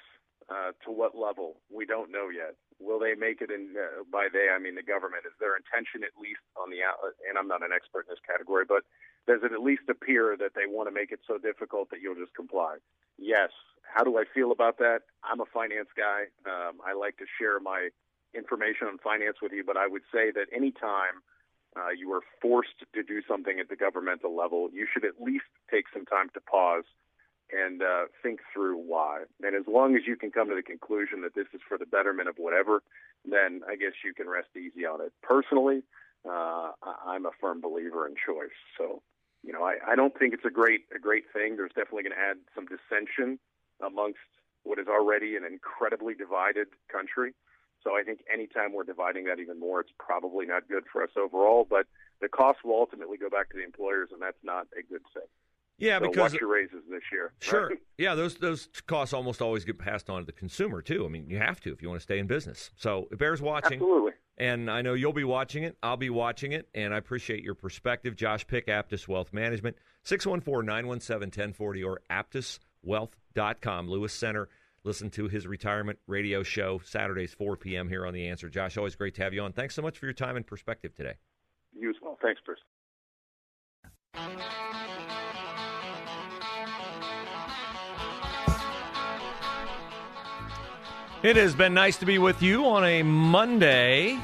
Uh, 0.50 0.74
to 0.82 0.90
what 0.90 1.14
level? 1.14 1.62
We 1.70 1.86
don't 1.86 2.10
know 2.10 2.26
yet. 2.26 2.58
Will 2.82 2.98
they 2.98 3.14
make 3.14 3.38
it 3.38 3.52
in? 3.54 3.76
Uh, 3.78 4.02
by 4.10 4.26
they, 4.32 4.50
I 4.50 4.58
mean 4.58 4.74
the 4.74 4.82
government. 4.82 5.22
Is 5.22 5.36
their 5.38 5.54
intention 5.54 6.02
at 6.02 6.18
least 6.18 6.42
on 6.58 6.74
the 6.74 6.82
out? 6.82 6.98
And 7.28 7.38
I'm 7.38 7.46
not 7.46 7.62
an 7.62 7.70
expert 7.70 8.08
in 8.08 8.10
this 8.10 8.24
category, 8.26 8.64
but 8.66 8.82
does 9.26 9.40
it 9.42 9.52
at 9.52 9.62
least 9.62 9.82
appear 9.88 10.36
that 10.38 10.54
they 10.54 10.66
want 10.66 10.88
to 10.88 10.94
make 10.94 11.12
it 11.12 11.20
so 11.26 11.38
difficult 11.38 11.90
that 11.90 12.00
you'll 12.00 12.14
just 12.14 12.34
comply? 12.34 12.76
Yes. 13.18 13.50
How 13.82 14.04
do 14.04 14.18
I 14.18 14.24
feel 14.32 14.52
about 14.52 14.78
that? 14.78 15.00
I'm 15.24 15.40
a 15.40 15.46
finance 15.52 15.88
guy. 15.96 16.30
Um, 16.46 16.78
I 16.86 16.94
like 16.94 17.16
to 17.18 17.26
share 17.38 17.58
my 17.60 17.88
information 18.34 18.86
on 18.86 18.98
finance 18.98 19.38
with 19.42 19.52
you, 19.52 19.64
but 19.64 19.76
I 19.76 19.86
would 19.86 20.02
say 20.12 20.30
that 20.30 20.46
anytime 20.54 21.22
uh, 21.76 21.90
you 21.96 22.12
are 22.12 22.22
forced 22.40 22.78
to 22.94 23.02
do 23.02 23.20
something 23.26 23.58
at 23.60 23.68
the 23.68 23.76
governmental 23.76 24.36
level, 24.36 24.70
you 24.72 24.86
should 24.92 25.04
at 25.04 25.20
least 25.20 25.46
take 25.70 25.86
some 25.92 26.04
time 26.04 26.28
to 26.34 26.40
pause 26.40 26.84
and 27.52 27.82
uh, 27.82 28.04
think 28.22 28.40
through 28.52 28.76
why. 28.76 29.24
And 29.42 29.56
as 29.56 29.66
long 29.66 29.96
as 29.96 30.02
you 30.06 30.16
can 30.16 30.30
come 30.30 30.48
to 30.48 30.54
the 30.54 30.62
conclusion 30.62 31.22
that 31.22 31.34
this 31.34 31.46
is 31.52 31.60
for 31.68 31.78
the 31.78 31.86
betterment 31.86 32.28
of 32.28 32.36
whatever, 32.38 32.82
then 33.24 33.62
I 33.68 33.76
guess 33.76 33.92
you 34.04 34.14
can 34.14 34.28
rest 34.28 34.48
easy 34.56 34.86
on 34.86 35.00
it. 35.00 35.12
Personally, 35.22 35.82
uh, 36.28 36.72
I'm 37.06 37.26
a 37.26 37.30
firm 37.40 37.60
believer 37.60 38.06
in 38.06 38.14
choice. 38.14 38.56
So, 38.76 39.02
you 39.42 39.52
know, 39.52 39.62
I, 39.64 39.76
I 39.86 39.96
don't 39.96 40.16
think 40.18 40.34
it's 40.34 40.44
a 40.44 40.50
great 40.50 40.82
a 40.94 40.98
great 40.98 41.24
thing. 41.32 41.56
There's 41.56 41.72
definitely 41.72 42.04
going 42.04 42.16
to 42.16 42.22
add 42.22 42.36
some 42.54 42.66
dissension 42.66 43.38
amongst 43.84 44.18
what 44.62 44.78
is 44.78 44.88
already 44.88 45.36
an 45.36 45.44
incredibly 45.44 46.14
divided 46.14 46.68
country. 46.92 47.32
So 47.82 47.96
I 47.96 48.02
think 48.02 48.20
anytime 48.32 48.74
we're 48.74 48.84
dividing 48.84 49.24
that 49.24 49.38
even 49.38 49.58
more, 49.58 49.80
it's 49.80 49.92
probably 49.98 50.44
not 50.44 50.68
good 50.68 50.84
for 50.92 51.02
us 51.02 51.10
overall. 51.16 51.66
But 51.68 51.86
the 52.20 52.28
cost 52.28 52.58
will 52.64 52.74
ultimately 52.74 53.16
go 53.16 53.30
back 53.30 53.50
to 53.50 53.56
the 53.56 53.64
employers, 53.64 54.10
and 54.12 54.20
that's 54.20 54.42
not 54.42 54.66
a 54.78 54.82
good 54.82 55.02
thing. 55.14 55.24
Yeah, 55.78 55.98
so 55.98 56.08
because 56.08 56.32
watch 56.32 56.40
your 56.40 56.50
raises 56.50 56.82
this 56.90 57.02
year. 57.10 57.32
Sure. 57.40 57.68
Right? 57.68 57.78
Yeah, 57.98 58.14
those 58.14 58.36
those 58.36 58.68
costs 58.86 59.12
almost 59.12 59.42
always 59.42 59.66
get 59.66 59.78
passed 59.78 60.08
on 60.08 60.20
to 60.20 60.26
the 60.26 60.32
consumer 60.32 60.80
too. 60.80 61.04
I 61.04 61.08
mean, 61.08 61.28
you 61.28 61.36
have 61.36 61.60
to 61.60 61.72
if 61.72 61.82
you 61.82 61.88
want 61.88 62.00
to 62.00 62.02
stay 62.02 62.18
in 62.18 62.26
business. 62.26 62.70
So 62.76 63.08
it 63.10 63.18
bears 63.18 63.42
watching. 63.42 63.74
Absolutely. 63.74 64.12
And 64.40 64.70
I 64.70 64.80
know 64.80 64.94
you'll 64.94 65.12
be 65.12 65.22
watching 65.22 65.64
it. 65.64 65.76
I'll 65.82 65.98
be 65.98 66.08
watching 66.08 66.52
it, 66.52 66.66
and 66.74 66.94
I 66.94 66.96
appreciate 66.96 67.44
your 67.44 67.54
perspective. 67.54 68.16
Josh 68.16 68.46
Pick, 68.46 68.68
Aptus 68.68 69.06
Wealth 69.06 69.34
Management, 69.34 69.76
614-917-1040 70.06 71.86
or 71.86 72.00
aptuswealth.com. 72.10 73.88
Lewis 73.88 74.14
Center. 74.14 74.48
Listen 74.82 75.10
to 75.10 75.28
his 75.28 75.46
retirement 75.46 75.98
radio 76.06 76.42
show 76.42 76.80
Saturdays 76.82 77.34
4 77.34 77.58
p.m. 77.58 77.86
here 77.86 78.06
on 78.06 78.14
The 78.14 78.28
Answer. 78.28 78.48
Josh, 78.48 78.78
always 78.78 78.96
great 78.96 79.14
to 79.16 79.22
have 79.22 79.34
you 79.34 79.42
on. 79.42 79.52
Thanks 79.52 79.74
so 79.74 79.82
much 79.82 79.98
for 79.98 80.06
your 80.06 80.14
time 80.14 80.36
and 80.36 80.46
perspective 80.46 80.94
today. 80.94 81.16
You 81.78 81.90
as 81.90 81.96
well. 82.00 82.16
Thanks, 82.22 82.40
Bruce. 82.42 82.60
It 91.22 91.36
has 91.36 91.54
been 91.54 91.74
nice 91.74 91.98
to 91.98 92.06
be 92.06 92.16
with 92.16 92.40
you 92.40 92.64
on 92.64 92.82
a 92.82 93.02
Monday. 93.02 94.18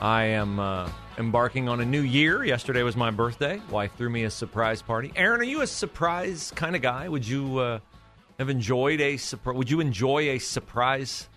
I 0.00 0.24
am 0.24 0.58
uh, 0.58 0.90
embarking 1.16 1.68
on 1.68 1.80
a 1.80 1.84
new 1.84 2.00
year. 2.00 2.42
Yesterday 2.42 2.82
was 2.82 2.96
my 2.96 3.12
birthday. 3.12 3.62
Wife 3.70 3.92
threw 3.96 4.10
me 4.10 4.24
a 4.24 4.30
surprise 4.30 4.82
party. 4.82 5.12
Aaron, 5.14 5.40
are 5.40 5.44
you 5.44 5.62
a 5.62 5.66
surprise 5.68 6.52
kind 6.56 6.74
of 6.74 6.82
guy? 6.82 7.08
Would 7.08 7.24
you 7.24 7.58
uh, 7.58 7.78
have 8.40 8.48
enjoyed 8.50 9.00
a 9.00 9.16
surprise? 9.16 9.56
Would 9.56 9.70
you 9.70 9.78
enjoy 9.78 10.30
a 10.30 10.38
surprise 10.40 11.28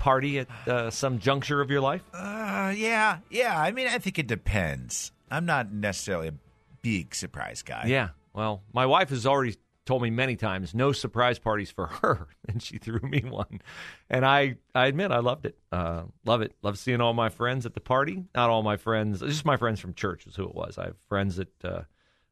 party 0.00 0.40
at 0.40 0.48
uh, 0.66 0.90
some 0.90 1.20
juncture 1.20 1.60
of 1.60 1.70
your 1.70 1.80
life? 1.80 2.02
Uh, 2.12 2.74
yeah, 2.76 3.18
yeah. 3.30 3.56
I 3.56 3.70
mean, 3.70 3.86
I 3.86 3.98
think 3.98 4.18
it 4.18 4.26
depends. 4.26 5.12
I'm 5.30 5.46
not 5.46 5.72
necessarily 5.72 6.26
a 6.26 6.34
big 6.82 7.14
surprise 7.14 7.62
guy. 7.62 7.84
Yeah. 7.86 8.08
Well, 8.34 8.64
my 8.72 8.86
wife 8.86 9.10
has 9.10 9.26
already 9.26 9.58
told 9.84 10.02
me 10.02 10.10
many 10.10 10.36
times 10.36 10.74
no 10.74 10.92
surprise 10.92 11.38
parties 11.38 11.70
for 11.70 11.86
her, 11.86 12.28
and 12.48 12.62
she 12.62 12.78
threw 12.78 13.00
me 13.00 13.20
one, 13.20 13.60
and 14.08 14.24
I 14.24 14.56
I 14.74 14.86
admit 14.86 15.10
I 15.10 15.18
loved 15.18 15.46
it. 15.46 15.58
Uh, 15.70 16.04
love 16.24 16.42
it. 16.42 16.54
Love 16.62 16.78
seeing 16.78 17.00
all 17.00 17.14
my 17.14 17.28
friends 17.28 17.66
at 17.66 17.74
the 17.74 17.80
party. 17.80 18.24
Not 18.34 18.50
all 18.50 18.62
my 18.62 18.76
friends, 18.76 19.20
just 19.20 19.44
my 19.44 19.56
friends 19.56 19.80
from 19.80 19.94
church 19.94 20.26
is 20.26 20.36
who 20.36 20.44
it 20.44 20.54
was. 20.54 20.78
I 20.78 20.86
have 20.86 20.96
friends 21.08 21.36
that 21.36 21.64
uh, 21.64 21.82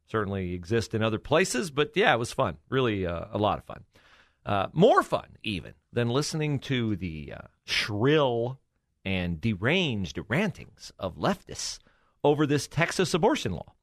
certainly 0.07 0.54
exist 0.54 0.95
in 0.95 1.02
other 1.02 1.19
places, 1.19 1.71
but 1.71 1.92
yeah, 1.95 2.14
it 2.14 2.19
was 2.19 2.33
fun. 2.33 2.57
Really, 2.69 3.07
uh, 3.07 3.26
a 3.33 3.38
lot 3.38 3.59
of 3.59 3.64
fun. 3.64 3.85
Uh, 4.47 4.69
more 4.73 5.02
fun 5.02 5.37
even 5.42 5.75
than 5.92 6.09
listening 6.09 6.59
to 6.59 6.97
the 6.97 7.35
uh, 7.37 7.47
shrill 7.64 8.59
and 9.04 9.40
deranged 9.40 10.19
rantings 10.28 10.92
of 10.99 11.16
leftists 11.16 11.78
over 12.25 12.47
this 12.47 12.66
Texas 12.66 13.12
abortion 13.14 13.52
law 13.52 13.75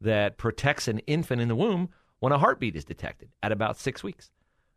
that 0.00 0.38
protects 0.38 0.88
an 0.88 0.98
infant 1.00 1.40
in 1.40 1.48
the 1.48 1.54
womb 1.54 1.88
when 2.22 2.30
a 2.30 2.38
heartbeat 2.38 2.76
is 2.76 2.84
detected 2.84 3.30
at 3.42 3.50
about 3.50 3.76
six 3.76 4.04
weeks. 4.04 4.30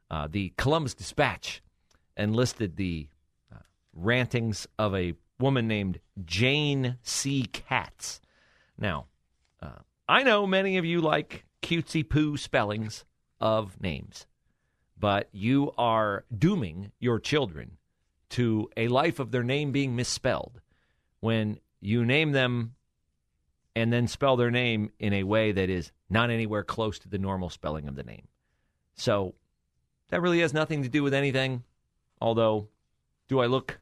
Uh, 0.10 0.28
the 0.28 0.52
Columbus 0.58 0.96
Dispatch 0.96 1.62
enlisted 2.18 2.76
the 2.76 3.08
uh, 3.54 3.60
rantings 3.94 4.66
of 4.80 4.96
a 4.96 5.14
woman 5.40 5.68
named 5.68 6.00
Janyce 6.24 7.52
Katz. 7.52 8.20
Now, 8.80 9.06
uh, 9.62 9.78
I 10.10 10.24
know 10.24 10.48
many 10.48 10.78
of 10.78 10.86
you 10.86 11.02
like 11.02 11.46
cutesy 11.62 12.10
poo 12.10 12.36
spellings 12.36 13.06
of 13.40 13.80
names, 13.80 14.26
but 15.00 15.30
you 15.32 15.72
are 15.78 16.26
dooming 16.36 16.94
your 17.00 17.20
children 17.20 17.78
to 18.30 18.72
a 18.76 18.88
life 18.88 19.20
of 19.20 19.30
their 19.30 19.44
name 19.44 19.72
being 19.72 19.96
misspelled 19.96 20.62
when 21.20 21.60
you 21.80 22.06
name 22.06 22.32
them 22.32 22.74
and 23.76 23.92
then 23.92 24.08
spell 24.08 24.38
their 24.38 24.52
name 24.52 24.92
in 25.00 25.14
a 25.14 25.24
way 25.24 25.52
that 25.52 25.70
is 25.70 25.92
not 26.10 26.30
anywhere 26.30 26.64
close 26.64 26.98
to 27.00 27.10
the 27.10 27.18
normal 27.18 27.50
spelling 27.50 27.88
of 27.88 27.96
the 27.96 28.04
name. 28.04 28.28
So 28.96 29.36
that 30.10 30.22
really 30.22 30.40
has 30.40 30.54
nothing 30.54 30.84
to 30.84 30.90
do 30.90 31.04
with 31.04 31.14
anything. 31.14 31.64
Although, 32.22 32.70
do 33.28 33.40
I 33.40 33.48
look 33.48 33.80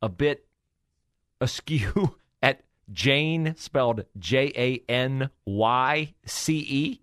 a 0.00 0.08
bit 0.08 0.46
askew 1.40 2.16
at 2.42 2.62
Jane, 2.90 3.54
spelled 3.56 4.04
J 4.18 4.52
A 4.56 4.90
N 4.90 5.30
Y 5.44 6.14
C 6.24 6.58
E? 6.58 7.00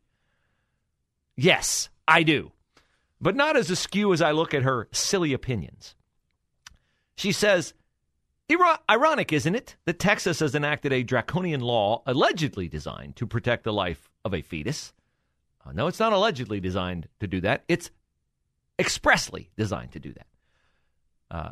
Yes, 1.36 1.90
I 2.08 2.24
do. 2.24 2.52
But 3.20 3.36
not 3.36 3.56
as 3.56 3.70
askew 3.70 4.14
as 4.14 4.22
I 4.22 4.32
look 4.32 4.54
at 4.54 4.64
her 4.64 4.88
silly 4.92 5.34
opinions. 5.34 5.96
She 7.16 7.32
says, 7.32 7.76
Ironic, 8.90 9.34
isn't 9.34 9.56
it, 9.56 9.76
that 9.86 10.00
Texas 10.00 10.40
has 10.40 10.56
enacted 10.56 10.92
a 10.92 11.04
draconian 11.04 11.62
law 11.62 12.02
allegedly 12.06 12.68
designed 12.68 13.16
to 13.18 13.28
protect 13.28 13.64
the 13.64 13.74
life 13.74 14.10
of 14.26 14.34
a 14.34 14.42
fetus? 14.42 14.94
Uh, 15.66 15.72
no, 15.72 15.88
it's 15.88 16.00
not 16.00 16.14
allegedly 16.14 16.60
designed 16.60 17.08
to 17.20 17.28
do 17.28 17.42
that. 17.42 17.64
It's 17.68 17.92
expressly 18.80 19.50
designed 19.58 19.92
to 19.92 20.00
do 20.00 20.14
that. 20.14 20.28
Uh, 21.30 21.52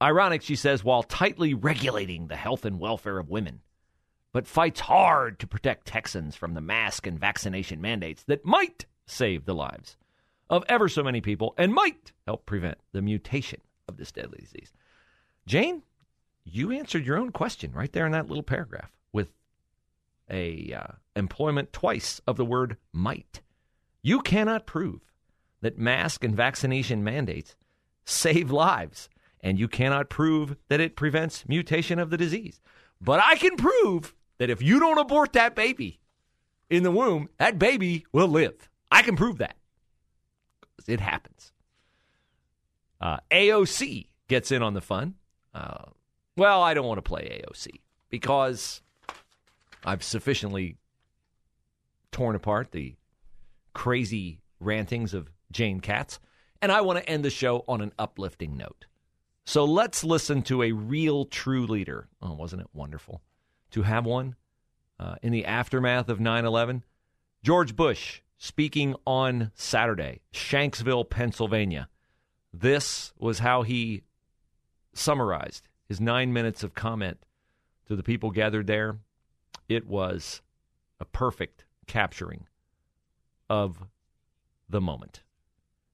ironic, 0.00 0.42
she 0.42 0.56
says, 0.56 0.82
while 0.82 1.02
tightly 1.02 1.54
regulating 1.54 2.28
the 2.28 2.36
health 2.36 2.64
and 2.64 2.80
welfare 2.80 3.18
of 3.18 3.28
women, 3.28 3.60
but 4.32 4.46
fights 4.46 4.80
hard 4.80 5.38
to 5.38 5.46
protect 5.46 5.86
Texans 5.86 6.34
from 6.34 6.54
the 6.54 6.60
mask 6.60 7.06
and 7.06 7.20
vaccination 7.20 7.80
mandates 7.80 8.24
that 8.24 8.44
might 8.44 8.86
save 9.06 9.44
the 9.44 9.54
lives 9.54 9.96
of 10.48 10.64
ever 10.68 10.88
so 10.88 11.02
many 11.02 11.20
people 11.20 11.54
and 11.58 11.72
might 11.72 12.12
help 12.26 12.46
prevent 12.46 12.78
the 12.92 13.02
mutation 13.02 13.60
of 13.88 13.96
this 13.96 14.12
deadly 14.12 14.38
disease. 14.40 14.72
Jane, 15.46 15.82
you 16.44 16.72
answered 16.72 17.06
your 17.06 17.18
own 17.18 17.30
question 17.30 17.72
right 17.72 17.92
there 17.92 18.06
in 18.06 18.12
that 18.12 18.28
little 18.28 18.42
paragraph 18.42 18.90
with 19.12 19.32
a 20.30 20.72
uh, 20.72 20.92
employment 21.14 21.72
twice 21.72 22.20
of 22.26 22.36
the 22.36 22.44
word 22.44 22.76
might. 22.92 23.40
You 24.02 24.20
cannot 24.20 24.66
prove 24.66 25.00
that 25.60 25.78
mask 25.78 26.24
and 26.24 26.34
vaccination 26.34 27.04
mandates 27.04 27.54
save 28.04 28.50
lives 28.50 29.08
and 29.40 29.58
you 29.58 29.68
cannot 29.68 30.08
prove 30.08 30.56
that 30.68 30.80
it 30.80 30.96
prevents 30.96 31.48
mutation 31.48 31.98
of 31.98 32.10
the 32.10 32.16
disease. 32.16 32.60
But 33.00 33.20
I 33.22 33.36
can 33.36 33.56
prove 33.56 34.14
that 34.38 34.50
if 34.50 34.62
you 34.62 34.78
don't 34.78 34.98
abort 34.98 35.32
that 35.32 35.54
baby 35.54 36.00
in 36.70 36.82
the 36.82 36.90
womb, 36.90 37.28
that 37.38 37.58
baby 37.58 38.06
will 38.12 38.28
live. 38.28 38.68
I 38.90 39.02
can 39.02 39.16
prove 39.16 39.38
that. 39.38 39.56
It 40.86 41.00
happens. 41.00 41.52
Uh, 43.00 43.18
AOC 43.30 44.08
gets 44.28 44.52
in 44.52 44.62
on 44.62 44.74
the 44.74 44.80
fun. 44.80 45.14
Uh, 45.54 45.86
well, 46.36 46.62
I 46.62 46.74
don't 46.74 46.86
want 46.86 46.98
to 46.98 47.02
play 47.02 47.42
AOC 47.44 47.80
because 48.08 48.82
I've 49.84 50.02
sufficiently 50.02 50.76
torn 52.10 52.36
apart 52.36 52.72
the 52.72 52.94
crazy 53.72 54.40
rantings 54.60 55.14
of 55.14 55.30
Jane 55.50 55.80
Katz, 55.80 56.20
and 56.60 56.70
I 56.70 56.80
want 56.82 56.98
to 56.98 57.08
end 57.08 57.24
the 57.24 57.30
show 57.30 57.64
on 57.68 57.80
an 57.80 57.92
uplifting 57.98 58.56
note. 58.56 58.86
So 59.44 59.64
let's 59.64 60.04
listen 60.04 60.42
to 60.42 60.62
a 60.62 60.72
real, 60.72 61.24
true 61.24 61.66
leader. 61.66 62.08
Oh, 62.20 62.34
wasn't 62.34 62.62
it 62.62 62.68
wonderful 62.72 63.22
to 63.72 63.82
have 63.82 64.06
one 64.06 64.36
uh, 65.00 65.16
in 65.22 65.32
the 65.32 65.46
aftermath 65.46 66.08
of 66.08 66.20
9 66.20 66.44
11? 66.44 66.84
George 67.42 67.74
Bush 67.74 68.20
speaking 68.38 68.94
on 69.04 69.50
Saturday, 69.54 70.20
Shanksville, 70.32 71.08
Pennsylvania. 71.08 71.88
This 72.52 73.12
was 73.18 73.40
how 73.40 73.62
he 73.62 74.02
summarized 74.94 75.68
his 75.88 76.00
nine 76.00 76.32
minutes 76.32 76.62
of 76.62 76.74
comment 76.74 77.18
to 77.86 77.96
the 77.96 78.02
people 78.02 78.30
gathered 78.30 78.66
there. 78.66 78.98
It 79.68 79.86
was 79.86 80.42
a 81.00 81.04
perfect 81.04 81.64
capturing 81.86 82.46
of 83.48 83.84
the 84.68 84.80
moment. 84.80 85.22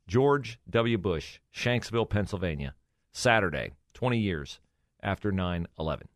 George 0.07 0.59
W. 0.71 0.97
Bush, 0.97 1.38
Shanksville, 1.54 2.09
Pennsylvania, 2.09 2.75
Saturday, 3.12 3.73
20 3.95 4.18
years 4.18 4.61
after 5.02 5.33
9 5.33 5.66
11. 5.78 6.09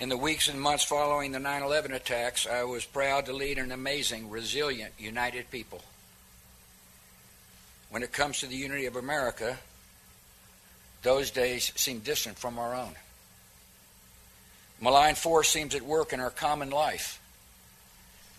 In 0.00 0.08
the 0.08 0.16
weeks 0.16 0.48
and 0.48 0.60
months 0.60 0.84
following 0.84 1.32
the 1.32 1.38
9 1.38 1.62
11 1.62 1.92
attacks, 1.92 2.46
I 2.46 2.64
was 2.64 2.84
proud 2.84 3.26
to 3.26 3.32
lead 3.32 3.58
an 3.58 3.72
amazing, 3.72 4.30
resilient, 4.30 4.94
united 4.98 5.50
people. 5.50 5.82
When 7.90 8.02
it 8.02 8.12
comes 8.12 8.40
to 8.40 8.46
the 8.46 8.56
unity 8.56 8.86
of 8.86 8.96
America, 8.96 9.58
those 11.02 11.30
days 11.30 11.72
seem 11.76 12.00
distant 12.00 12.38
from 12.38 12.58
our 12.58 12.74
own. 12.74 12.94
Malign 14.80 15.14
force 15.14 15.48
seems 15.48 15.74
at 15.74 15.82
work 15.82 16.12
in 16.12 16.20
our 16.20 16.30
common 16.30 16.70
life 16.70 17.20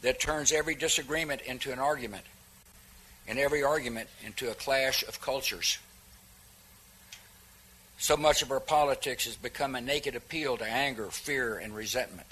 that 0.01 0.19
turns 0.19 0.51
every 0.51 0.75
disagreement 0.75 1.41
into 1.41 1.71
an 1.71 1.79
argument, 1.79 2.25
and 3.27 3.39
every 3.39 3.63
argument 3.63 4.09
into 4.25 4.51
a 4.51 4.53
clash 4.53 5.03
of 5.03 5.21
cultures. 5.21 5.77
So 7.97 8.17
much 8.17 8.41
of 8.41 8.51
our 8.51 8.59
politics 8.59 9.23
has 9.25 9.37
become 9.37 9.75
a 9.75 9.81
naked 9.81 10.15
appeal 10.15 10.57
to 10.57 10.65
anger, 10.65 11.05
fear, 11.05 11.55
and 11.55 11.73
resentment. 11.73 12.27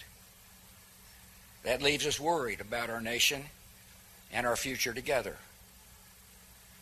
That 1.64 1.82
leaves 1.82 2.06
us 2.06 2.20
worried 2.20 2.60
about 2.60 2.90
our 2.90 3.00
nation 3.00 3.46
and 4.34 4.46
our 4.46 4.58
future 4.58 4.94
together. 4.94 5.38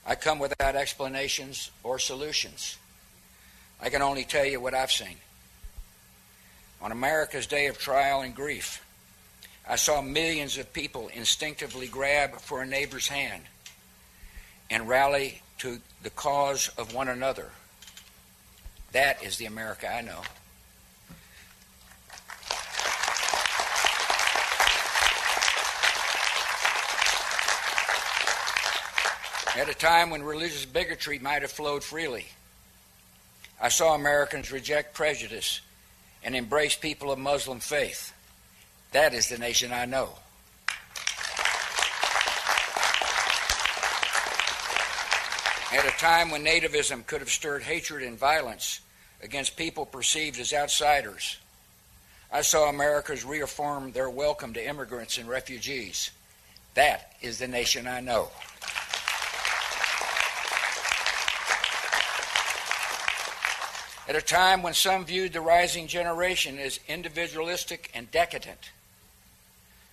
I 0.08 0.16
come 0.16 0.40
without 0.40 0.76
explanations 0.76 1.70
or 1.84 2.00
solutions. 2.00 2.78
I 3.82 3.90
can 3.90 4.02
only 4.02 4.26
tell 4.26 4.46
you 4.46 4.60
what 4.60 4.74
I've 4.74 4.92
seen. 4.92 5.16
On 6.82 6.92
America's 6.92 7.48
day 7.48 7.68
of 7.68 7.78
trial 7.78 8.22
and 8.22 8.36
grief, 8.36 8.84
I 9.68 9.76
saw 9.76 10.02
millions 10.02 10.58
of 10.58 10.74
people 10.74 11.10
instinctively 11.14 11.88
grab 11.88 12.40
for 12.40 12.62
a 12.62 12.66
neighbor's 12.66 13.08
hand 13.08 13.44
and 14.70 14.88
rally 14.88 15.42
to 15.60 15.80
the 16.04 16.10
cause 16.10 16.70
of 16.78 16.94
one 16.94 17.08
another. 17.08 17.50
That 18.92 19.24
is 19.24 19.38
the 19.38 19.46
America 19.46 19.88
I 19.88 20.02
know. 20.02 20.22
At 29.56 29.68
a 29.68 29.74
time 29.74 30.10
when 30.10 30.24
religious 30.24 30.66
bigotry 30.66 31.20
might 31.20 31.42
have 31.42 31.52
flowed 31.52 31.84
freely, 31.84 32.28
I 33.62 33.70
saw 33.70 33.94
Americans 33.94 34.52
reject 34.52 34.94
prejudice 34.94 35.62
and 36.24 36.36
embrace 36.36 36.76
people 36.76 37.12
of 37.12 37.20
Muslim 37.20 37.60
faith. 37.60 38.14
That 38.92 39.14
is 39.14 39.30
the 39.30 39.38
nation 39.38 39.72
I 39.74 39.86
know. 39.86 40.10
At 45.72 45.86
a 45.86 45.98
time 46.00 46.32
when 46.32 46.44
nativism 46.44 47.06
could 47.06 47.20
have 47.20 47.30
stirred 47.30 47.62
hatred 47.62 48.02
and 48.02 48.18
violence 48.18 48.80
against 49.22 49.56
people 49.56 49.86
perceived 49.86 50.40
as 50.40 50.54
outsiders, 50.54 51.38
I 52.32 52.42
saw 52.42 52.70
Americans 52.70 53.26
reaffirm 53.26 53.92
their 53.92 54.10
welcome 54.10 54.54
to 54.54 54.66
immigrants 54.66 55.18
and 55.18 55.28
refugees. 55.28 56.12
That 56.76 57.14
is 57.22 57.40
the 57.40 57.48
nation 57.48 57.88
I 57.88 58.00
know. 58.00 58.30
At 64.10 64.16
a 64.16 64.22
time 64.24 64.64
when 64.64 64.74
some 64.74 65.06
viewed 65.06 65.34
the 65.34 65.40
rising 65.40 65.86
generation 65.86 66.58
as 66.58 66.80
individualistic 66.88 67.92
and 67.94 68.10
decadent, 68.10 68.72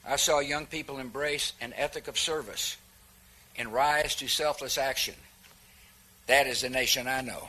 I 0.09 0.17
saw 0.17 0.39
young 0.39 0.65
people 0.65 0.99
embrace 0.99 1.53
an 1.61 1.75
ethic 1.77 2.09
of 2.09 2.19
service 2.19 2.79
and 3.59 3.75
rise 3.75 4.15
to 4.17 4.27
selfless 4.27 4.79
action. 4.79 5.15
That 6.29 6.47
is 6.47 6.63
the 6.63 6.71
nation 6.71 7.07
I 7.07 7.21
know. 7.21 7.47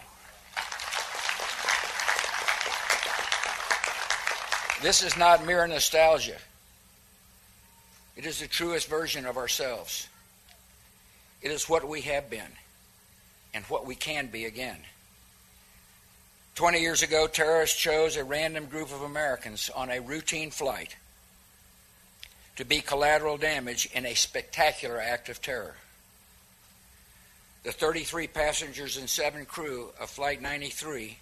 This 4.81 5.03
is 5.03 5.15
not 5.15 5.45
mere 5.45 5.65
nostalgia. 5.67 6.35
It 8.17 8.25
is 8.25 8.41
the 8.41 8.47
truest 8.47 8.89
version 8.89 9.25
of 9.25 9.37
ourselves. 9.37 10.09
It 11.41 11.49
is 11.49 11.69
what 11.69 11.87
we 11.87 12.01
have 12.01 12.29
been 12.29 12.51
and 13.53 13.63
what 13.65 13.85
we 13.85 13.95
can 13.95 14.27
be 14.27 14.43
again. 14.43 14.79
20 16.57 16.79
years 16.79 17.03
ago, 17.03 17.27
terrorists 17.27 17.79
chose 17.79 18.15
a 18.15 18.23
random 18.23 18.65
group 18.65 18.91
of 18.91 19.03
Americans 19.03 19.69
on 19.75 19.91
a 19.91 20.01
routine 20.01 20.49
flight 20.49 20.95
to 22.55 22.65
be 22.65 22.81
collateral 22.81 23.37
damage 23.37 23.87
in 23.93 24.07
a 24.07 24.15
spectacular 24.15 24.99
act 24.99 25.29
of 25.29 25.39
terror. 25.39 25.75
The 27.61 27.71
33 27.71 28.25
passengers 28.25 28.97
and 28.97 29.07
seven 29.07 29.45
crew 29.45 29.89
of 30.01 30.09
Flight 30.09 30.41
93 30.41 31.19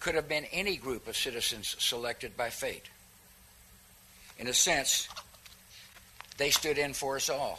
could 0.00 0.14
have 0.14 0.30
been 0.30 0.46
any 0.46 0.78
group 0.78 1.06
of 1.08 1.14
citizens 1.14 1.76
selected 1.78 2.38
by 2.38 2.48
fate. 2.48 2.88
In 4.38 4.46
a 4.46 4.54
sense, 4.54 5.10
they 6.38 6.48
stood 6.48 6.78
in 6.78 6.94
for 6.94 7.16
us 7.16 7.28
all. 7.28 7.58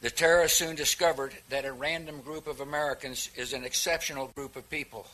The 0.00 0.10
terrorists 0.10 0.58
soon 0.58 0.76
discovered 0.76 1.34
that 1.50 1.66
a 1.66 1.72
random 1.72 2.22
group 2.22 2.46
of 2.46 2.60
Americans 2.60 3.30
is 3.36 3.52
an 3.52 3.64
exceptional 3.64 4.28
group 4.28 4.56
of 4.56 4.68
people 4.70 5.06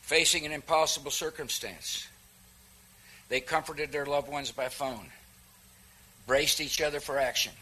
facing 0.00 0.46
an 0.46 0.52
impossible 0.52 1.10
circumstance. 1.10 2.06
They 3.28 3.40
comforted 3.40 3.92
their 3.92 4.06
loved 4.06 4.28
ones 4.28 4.50
by 4.52 4.68
phone, 4.68 5.06
braced 6.26 6.60
each 6.60 6.80
other 6.80 7.00
for 7.00 7.18
action, 7.18 7.52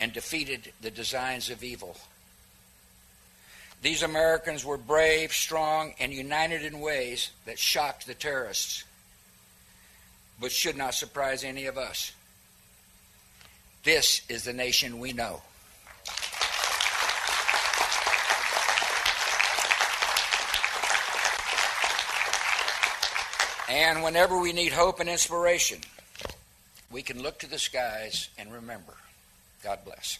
and 0.00 0.12
defeated 0.12 0.72
the 0.80 0.90
designs 0.90 1.50
of 1.50 1.62
evil. 1.62 1.96
These 3.82 4.02
Americans 4.02 4.64
were 4.64 4.78
brave, 4.78 5.32
strong, 5.32 5.94
and 5.98 6.12
united 6.12 6.64
in 6.64 6.80
ways 6.80 7.30
that 7.44 7.58
shocked 7.58 8.06
the 8.06 8.14
terrorists, 8.14 8.84
but 10.40 10.50
should 10.52 10.76
not 10.76 10.94
surprise 10.94 11.44
any 11.44 11.66
of 11.66 11.76
us. 11.76 12.12
This 13.86 14.22
is 14.28 14.42
the 14.42 14.52
nation 14.52 14.98
we 14.98 15.12
know. 15.12 15.42
And 23.68 24.02
whenever 24.02 24.40
we 24.40 24.52
need 24.52 24.72
hope 24.72 24.98
and 24.98 25.08
inspiration, 25.08 25.78
we 26.90 27.02
can 27.02 27.22
look 27.22 27.38
to 27.38 27.48
the 27.48 27.60
skies 27.60 28.28
and 28.36 28.52
remember. 28.52 28.94
God 29.62 29.78
bless. 29.84 30.18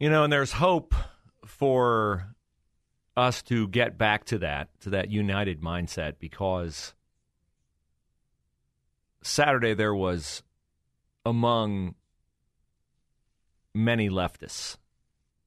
You 0.00 0.10
know, 0.10 0.24
and 0.24 0.32
there's 0.32 0.50
hope 0.50 0.96
for 1.44 2.34
us 3.16 3.42
to 3.42 3.68
get 3.68 3.96
back 3.96 4.24
to 4.24 4.38
that, 4.38 4.70
to 4.80 4.90
that 4.90 5.08
united 5.08 5.60
mindset, 5.60 6.14
because 6.18 6.94
Saturday 9.26 9.74
there 9.74 9.94
was 9.94 10.42
among 11.24 11.94
many 13.74 14.08
leftists 14.08 14.76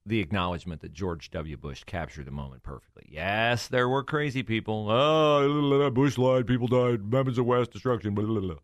the 0.06 0.20
acknowledgement 0.20 0.82
that 0.82 0.92
George 0.92 1.30
W. 1.32 1.56
Bush 1.56 1.84
captured 1.84 2.26
the 2.26 2.32
moment 2.32 2.64
perfectly. 2.64 3.06
Yes, 3.10 3.68
there 3.68 3.88
were 3.88 4.04
crazy 4.04 4.44
people. 4.44 4.88
Oh, 4.90 5.90
Bush 5.92 6.18
lied. 6.18 6.48
People 6.48 6.68
died. 6.68 7.12
Weapons 7.12 7.38
of 7.38 7.46
West 7.46 7.72
destruction. 7.72 8.16
Blah, 8.16 8.26
blah, 8.26 8.40
blah. 8.42 8.56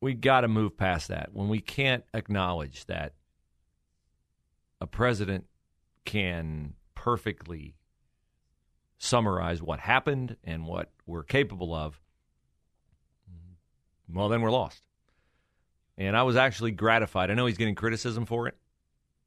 We 0.00 0.14
got 0.14 0.40
to 0.42 0.48
move 0.48 0.76
past 0.76 1.08
that. 1.08 1.30
When 1.32 1.48
we 1.48 1.60
can't 1.60 2.04
acknowledge 2.14 2.86
that 2.86 3.12
a 4.80 4.86
president 4.86 5.46
can 6.04 6.74
perfectly 6.94 7.76
summarize 8.98 9.60
what 9.60 9.80
happened 9.80 10.36
and 10.44 10.66
what 10.66 10.92
we're 11.06 11.24
capable 11.24 11.74
of, 11.74 12.00
well, 14.12 14.28
then 14.28 14.42
we're 14.42 14.50
lost. 14.50 14.82
And 15.98 16.16
I 16.16 16.22
was 16.24 16.36
actually 16.36 16.72
gratified. 16.72 17.30
I 17.30 17.34
know 17.34 17.46
he's 17.46 17.56
getting 17.56 17.74
criticism 17.74 18.26
for 18.26 18.48
it 18.48 18.54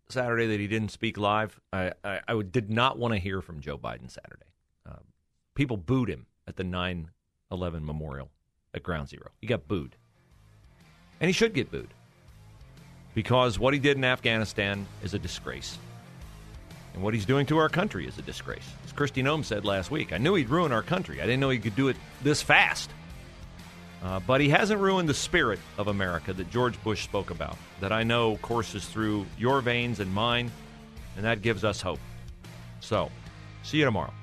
Saturday 0.10 0.48
that 0.48 0.60
he 0.60 0.68
didn't 0.68 0.90
speak 0.90 1.18
live. 1.18 1.60
I, 1.72 1.94
I, 2.04 2.20
I 2.28 2.42
did 2.42 2.70
not 2.70 2.98
want 2.98 3.14
to 3.14 3.20
hear 3.20 3.42
from 3.42 3.60
Joe 3.60 3.78
Biden 3.78 4.10
Saturday. 4.10 4.46
Uh, 4.88 4.98
people 5.56 5.78
booed 5.78 6.10
him 6.10 6.26
at 6.48 6.56
the 6.56 6.64
9 6.64 7.10
11 7.52 7.86
memorial 7.86 8.30
at 8.74 8.84
Ground 8.84 9.10
Zero. 9.10 9.32
He 9.42 9.48
got 9.48 9.68
booed. 9.68 9.96
And 11.20 11.28
he 11.28 11.34
should 11.34 11.54
get 11.54 11.72
booed 11.72 11.94
because 13.14 13.60
what 13.60 13.74
he 13.74 13.80
did 13.80 13.98
in 13.98 14.06
Afghanistan 14.06 14.88
is 15.04 15.14
a 15.14 15.20
disgrace. 15.20 15.78
And 16.94 17.04
what 17.04 17.14
he's 17.14 17.26
doing 17.26 17.46
to 17.48 17.58
our 17.58 17.70
country 17.70 18.08
is 18.08 18.18
a 18.18 18.22
disgrace. 18.22 18.68
As 18.86 18.94
Kristi 18.94 19.24
Noem 19.24 19.44
said 19.44 19.66
last 19.66 19.92
week, 19.92 20.14
I 20.14 20.18
knew 20.18 20.36
he'd 20.36 20.50
ruin 20.50 20.72
our 20.72 20.82
country. 20.82 21.22
I 21.22 21.26
didn't 21.26 21.40
know 21.40 21.50
he 21.50 21.60
could 21.60 21.76
do 21.76 21.90
it 21.90 21.98
this 22.24 22.42
fast. 22.42 22.90
Uh, 24.04 24.20
but 24.26 24.40
he 24.40 24.50
hasn't 24.50 24.80
ruined 24.80 25.10
the 25.10 25.14
spirit 25.14 25.60
of 25.78 25.88
America 25.88 26.32
that 26.34 26.50
George 26.50 26.82
Bush 26.84 27.04
spoke 27.04 27.32
about, 27.32 27.58
that 27.82 27.92
I 27.92 28.04
know 28.04 28.38
courses 28.38 28.86
through 28.86 29.26
your 29.38 29.62
veins 29.62 30.00
and 30.00 30.14
mine, 30.14 30.52
and 31.16 31.26
that 31.26 31.42
gives 31.42 31.64
us 31.64 31.82
hope. 31.82 32.00
So, 32.80 33.12
see 33.64 33.78
you 33.78 33.86
tomorrow. 33.86 34.14